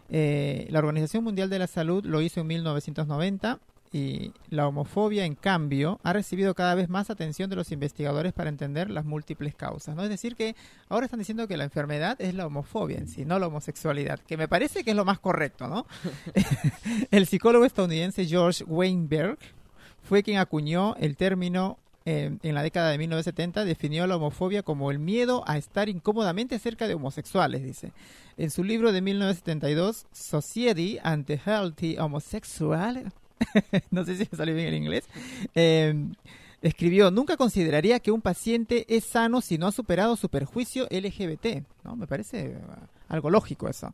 [0.10, 3.60] Eh, la Organización Mundial de la Salud lo hizo en 1990
[3.94, 8.50] y la homofobia, en cambio, ha recibido cada vez más atención de los investigadores para
[8.50, 9.96] entender las múltiples causas.
[9.96, 10.02] ¿no?
[10.02, 10.56] Es decir, que
[10.90, 14.36] ahora están diciendo que la enfermedad es la homofobia en sí, no la homosexualidad, que
[14.36, 15.68] me parece que es lo más correcto.
[15.68, 15.86] ¿no?
[17.12, 19.38] El psicólogo estadounidense George Weinberg
[20.02, 24.92] fue quien acuñó el término eh, en la década de 1970 definió la homofobia como
[24.92, 27.92] el miedo a estar incómodamente cerca de homosexuales, dice.
[28.38, 33.14] En su libro de 1972, Society and the Healthy Homosexual,
[33.92, 35.06] no sé si me salió bien el inglés,
[35.56, 35.94] eh,
[36.62, 41.64] escribió, nunca consideraría que un paciente es sano si no ha superado su perjuicio LGBT.
[41.84, 41.96] ¿no?
[41.96, 42.58] Me parece eh,
[43.10, 43.94] algo lógico eso.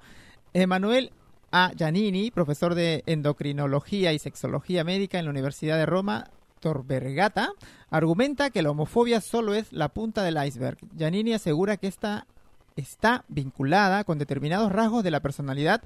[0.54, 1.12] Emanuel
[1.52, 1.72] A.
[1.76, 6.30] Giannini, profesor de endocrinología y sexología médica en la Universidad de Roma,
[6.60, 7.52] Tor Vergata,
[7.90, 10.78] argumenta que la homofobia solo es la punta del iceberg.
[10.98, 12.28] Giannini asegura que esta
[12.76, 15.82] está vinculada con determinados rasgos de la personalidad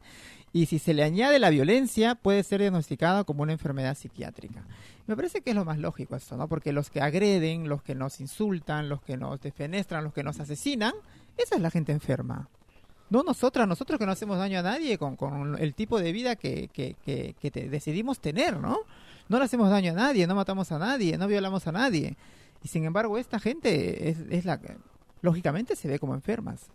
[0.51, 4.63] y si se le añade la violencia puede ser diagnosticada como una enfermedad psiquiátrica.
[5.07, 6.47] Me parece que es lo más lógico esto, ¿no?
[6.47, 10.39] Porque los que agreden, los que nos insultan, los que nos defenestran, los que nos
[10.39, 10.93] asesinan,
[11.38, 12.47] esa es la gente enferma.
[13.09, 16.36] No nosotras, nosotros que no hacemos daño a nadie con, con el tipo de vida
[16.36, 16.95] que,
[17.69, 18.80] decidimos tener, ¿no?
[19.30, 22.15] No le hacemos daño a nadie, no matamos a nadie, no violamos a nadie.
[22.63, 24.78] Y sin embargo, esta gente es, es la que,
[25.21, 26.69] lógicamente, se ve como enfermas.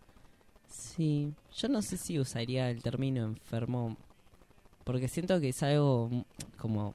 [0.68, 3.96] Sí, yo no sé si usaría el término enfermo
[4.84, 6.10] porque siento que es algo
[6.56, 6.94] como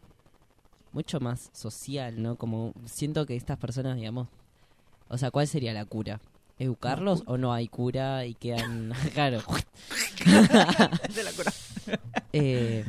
[0.94, 2.38] mucho más social, ¿no?
[2.38, 4.30] Como siento que estas personas, digamos,
[5.10, 6.20] o sea, ¿cuál sería la cura?
[6.58, 9.44] ¿Educarlos o no hay cura y quedan, claro,
[10.26, 11.54] De la cura.
[12.32, 12.84] eh,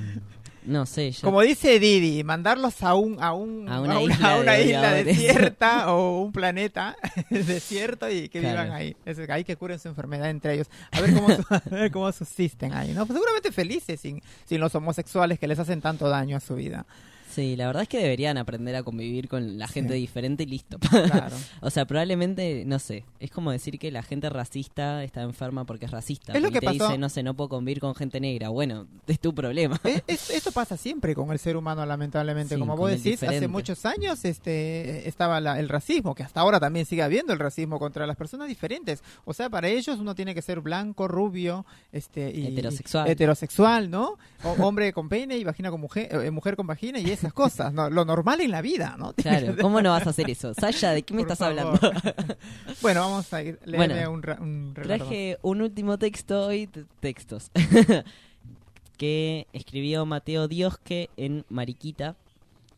[0.64, 4.40] no sé, Como dice Didi, mandarlos a un a un A una a isla a
[4.40, 5.04] una de isla odiadores.
[5.06, 6.96] desierta o un planeta
[7.30, 8.62] desierto y que Claro.
[8.62, 8.96] vivan ahí.
[9.04, 10.68] Es ahí que curen su enfermedad entre ellos.
[10.92, 13.06] A ver cómo su- a ver cómo subsisten ahí, ¿no?
[13.06, 16.86] Pues seguramente felices sin sin los homosexuales que les hacen tanto daño a su vida.
[17.34, 20.00] Sí, la verdad es que deberían aprender a convivir con la gente Sí.
[20.00, 20.78] diferente y listo.
[21.14, 21.36] Claro.
[21.60, 25.86] O sea, probablemente, no sé, es como decir que la gente racista está enferma porque
[25.86, 26.32] es racista.
[26.32, 28.48] Es lo y que te pasó- dice, no sé, no puedo convivir con gente negra.
[28.48, 29.80] Bueno, es tu problema.
[29.84, 32.54] Eh, es- esto pasa siempre con el ser humano, lamentablemente.
[32.54, 36.60] Sí, Como vos decís, hace muchos años este, estaba la- el racismo, que hasta ahora
[36.60, 39.02] también sigue habiendo el racismo contra las personas diferentes.
[39.24, 43.08] O sea, para ellos uno tiene que ser blanco, rubio, este, y Heterosexual.
[43.08, 44.18] heterosexual, ¿no?
[44.44, 47.72] O hombre con pene y vagina con mujer, eh, mujer con vagina y esas cosas,
[47.72, 47.90] ¿no?
[47.90, 49.12] Lo normal en la vida, ¿no?
[49.16, 50.54] Claro, ¿cómo no vas a hacer eso?
[50.54, 51.78] Sasha, ¿de qué me Por estás favor.
[51.82, 52.36] hablando?
[52.82, 53.58] Bueno, vamos a ir.
[53.66, 54.74] Bueno, un, un.
[54.74, 57.50] Traje un último texto hoy, t- textos,
[58.96, 62.16] que escribió Mateo Diosque en Mariquita,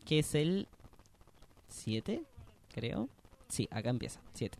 [0.04, 0.68] que es el
[1.68, 2.22] 7,
[2.74, 3.08] creo.
[3.48, 4.58] Sí, acá empieza, 7.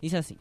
[0.00, 0.38] Dice así.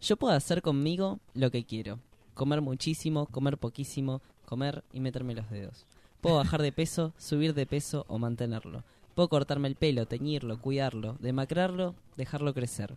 [0.00, 1.98] Yo puedo hacer conmigo lo que quiero.
[2.34, 5.86] Comer muchísimo, comer poquísimo, comer y meterme los dedos.
[6.22, 8.84] Puedo bajar de peso, subir de peso o mantenerlo.
[9.16, 12.94] Puedo cortarme el pelo, teñirlo, cuidarlo, demacrarlo, dejarlo crecer.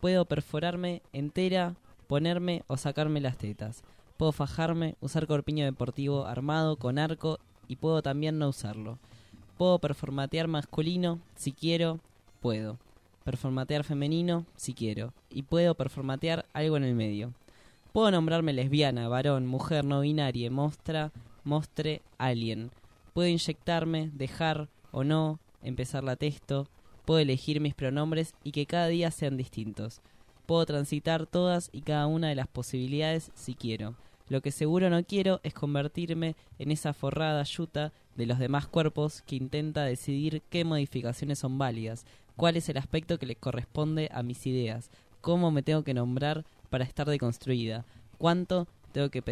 [0.00, 1.76] Puedo perforarme entera,
[2.08, 3.84] ponerme o sacarme las tetas.
[4.16, 7.38] Puedo fajarme, usar corpiño deportivo armado con arco
[7.68, 8.98] y puedo también no usarlo.
[9.58, 12.00] Puedo performatear masculino, si quiero,
[12.40, 12.78] puedo.
[13.22, 15.12] Performatear femenino, si quiero.
[15.30, 17.32] Y puedo performatear algo en el medio.
[17.92, 21.12] Puedo nombrarme lesbiana, varón, mujer, no binaria, mostra,
[21.46, 22.70] mostre, alien.
[23.14, 26.68] Puedo inyectarme, dejar o no, empezar la texto.
[27.04, 30.02] Puedo elegir mis pronombres y que cada día sean distintos.
[30.44, 33.94] Puedo transitar todas y cada una de las posibilidades si quiero.
[34.28, 39.22] Lo que seguro no quiero es convertirme en esa forrada yuta de los demás cuerpos
[39.22, 44.22] que intenta decidir qué modificaciones son válidas, cuál es el aspecto que le corresponde a
[44.24, 44.90] mis ideas,
[45.20, 47.84] cómo me tengo que nombrar para estar deconstruida,
[48.18, 49.22] cuánto tengo que,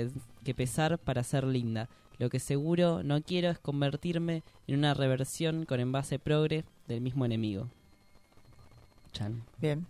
[0.45, 1.89] que pesar para ser linda.
[2.19, 7.25] Lo que seguro no quiero es convertirme en una reversión con envase progre del mismo
[7.25, 7.69] enemigo.
[9.12, 9.43] Chan.
[9.61, 9.87] Bien.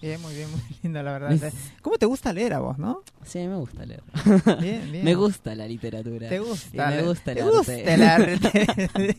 [0.00, 1.52] Bien, muy bien, muy lindo, la verdad.
[1.82, 3.02] ¿Cómo te gusta leer a vos, no?
[3.24, 4.02] Sí, me gusta leer.
[4.60, 5.04] Bien, bien.
[5.04, 6.28] Me gusta la literatura.
[6.28, 6.90] ¿Te Y gusta?
[6.90, 7.56] me gusta el ¿Te arte.
[7.56, 9.18] gusta el arte?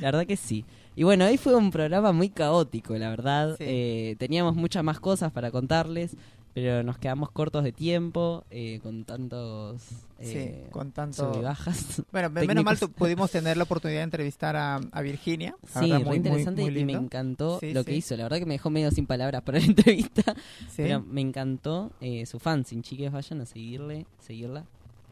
[0.00, 0.64] La verdad que sí.
[0.96, 3.56] Y bueno, hoy fue un programa muy caótico, la verdad.
[3.58, 3.64] Sí.
[3.66, 6.16] Eh, teníamos muchas más cosas para contarles,
[6.54, 9.82] pero nos quedamos cortos de tiempo eh, con tantos
[10.18, 11.40] eh, sí, con tanto...
[11.42, 12.02] bajas.
[12.12, 15.54] Bueno, me- menos mal pudimos tener la oportunidad de entrevistar a, a Virginia.
[15.74, 18.16] la Sí, verdad, muy, interesante muy y me encantó Sí, lo que hizo.
[18.16, 20.34] La verdad que me dejó medio sin palabras para la entrevista,
[20.68, 20.82] Sí.
[20.82, 22.64] pero me encantó eh, su fan.
[22.64, 24.62] Sin chiques, vayan a seguirle, seguirla.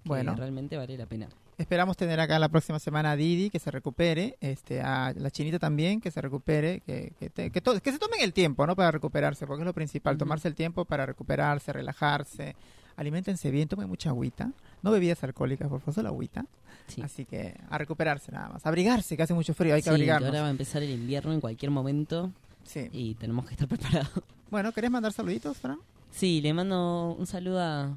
[0.02, 0.34] que Bueno.
[0.36, 1.28] realmente vale la pena.
[1.60, 5.58] Esperamos tener acá la próxima semana a Didi, que se recupere, este, a la chinita
[5.58, 7.60] también, que se recupere, que, que, te- que,
[7.92, 8.74] se tomen el tiempo, ¿no?
[8.74, 12.56] Para recuperarse, porque es lo principal, tomarse el tiempo para recuperarse, relajarse,
[12.96, 14.50] alimentense bien, tomen mucha agüita,
[14.82, 16.46] no bebidas alcohólicas, por favor, solo agüita.
[16.86, 17.02] Sí.
[17.02, 20.28] Así que a recuperarse nada más, abrigarse, que hace mucho frío, hay que Sí, abrigarnos.
[20.30, 22.32] ahora va a empezar el invierno en cualquier momento
[22.64, 22.88] Sí.
[22.90, 24.10] y tenemos que estar preparados.
[24.50, 25.78] Bueno, ¿querés mandar saluditos, Fran?
[26.10, 27.96] Sí, le mando un saludo a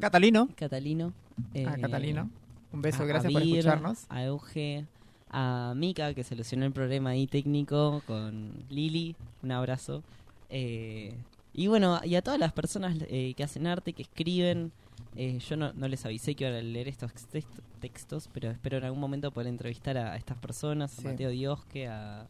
[0.00, 1.12] Catalino, Catalino.
[1.54, 2.28] a eh, Catalino,
[2.74, 4.06] un beso, a- gracias a por Vir, escucharnos.
[4.08, 4.84] A Euge,
[5.30, 9.16] a Mika, que solucionó el problema ahí técnico con Lili.
[9.42, 10.02] Un abrazo.
[10.50, 11.14] Eh,
[11.52, 14.72] y bueno, y a todas las personas eh, que hacen arte, que escriben.
[15.16, 18.78] eh, yo no, no les avisé que iba a leer estos text- textos, pero espero
[18.78, 21.06] en algún momento poder entrevistar a, estas personas, Sí.
[21.06, 22.26] a Mateo Diosque, a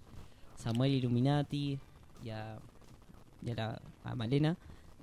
[0.57, 1.79] Samuel Illuminati
[2.23, 2.59] y a,
[3.43, 4.57] y a, la- a Malena,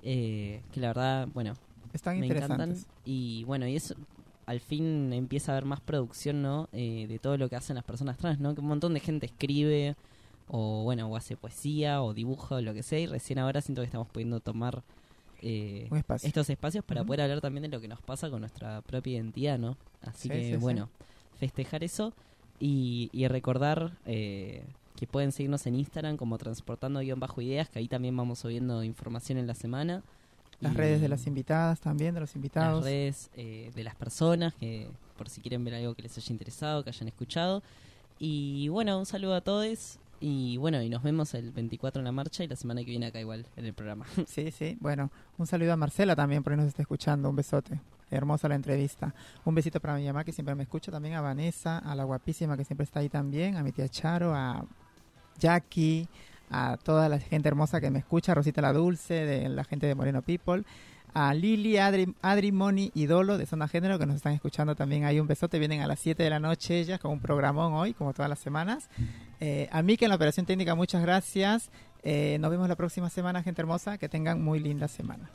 [0.04, 1.54] eh, que la verdad, bueno,
[1.92, 2.50] Están me encantan.
[2.70, 2.86] interesantes.
[3.04, 3.94] Y bueno, y eso
[4.46, 6.68] al fin empieza a haber más producción, ¿no?
[6.72, 8.54] Eh, de todo lo que hacen las personas trans, ¿no?
[8.54, 9.94] Que un montón de gente escribe,
[10.48, 13.82] o bueno, o hace poesía, o dibuja, o lo que sea, y recién ahora siento
[13.82, 14.82] que estamos pudiendo tomar
[15.40, 16.26] eh, espacio.
[16.28, 19.58] estos espacios para poder hablar también de lo que nos pasa con nuestra propia identidad,
[19.58, 19.76] ¿no?
[20.02, 20.56] Así Sí, que sí, sí.
[20.56, 20.88] bueno,
[21.38, 22.12] festejar eso
[22.60, 24.64] y, y recordar eh,
[24.96, 29.54] que pueden seguirnos en Instagram como transportando-ideas, que ahí también vamos subiendo información en la
[29.54, 30.02] semana.
[30.62, 32.76] Las Y- redes de las invitadas también, de los invitados.
[32.76, 34.88] las redes eh, de las personas, que
[35.18, 37.62] por si quieren ver algo que les haya interesado, que hayan escuchado.
[38.18, 39.98] Y bueno, un saludo a todos.
[40.20, 43.06] Y bueno, y nos vemos el 24 en la marcha y la semana que viene
[43.06, 44.06] acá igual en el programa.
[44.28, 44.78] Sí, sí.
[44.80, 47.28] Bueno, un saludo a Marcela también, por ahí nos está escuchando.
[47.28, 47.80] Un besote.
[48.08, 49.12] Hermosa la entrevista.
[49.44, 52.56] Un besito para mi mamá que siempre me escucha, también a Vanessa, a la guapísima
[52.56, 54.64] que siempre está ahí también, a mi tía Charo, a
[55.38, 56.06] Jackie,
[56.52, 59.94] a toda la gente hermosa que me escucha, Rosita la Dulce, de la gente de
[59.94, 60.62] Moreno People,
[61.14, 65.04] a Lili, Adri, Adri Moni y Dolo de Zona Género que nos están escuchando también.
[65.04, 67.94] Hay un besote, vienen a las 7 de la noche ellas con un programón hoy,
[67.94, 68.88] como todas las semanas.
[69.40, 71.70] Eh, a mí que en la operación técnica, muchas gracias.
[72.02, 73.98] Eh, nos vemos la próxima semana, gente hermosa.
[73.98, 75.30] Que tengan muy linda semana.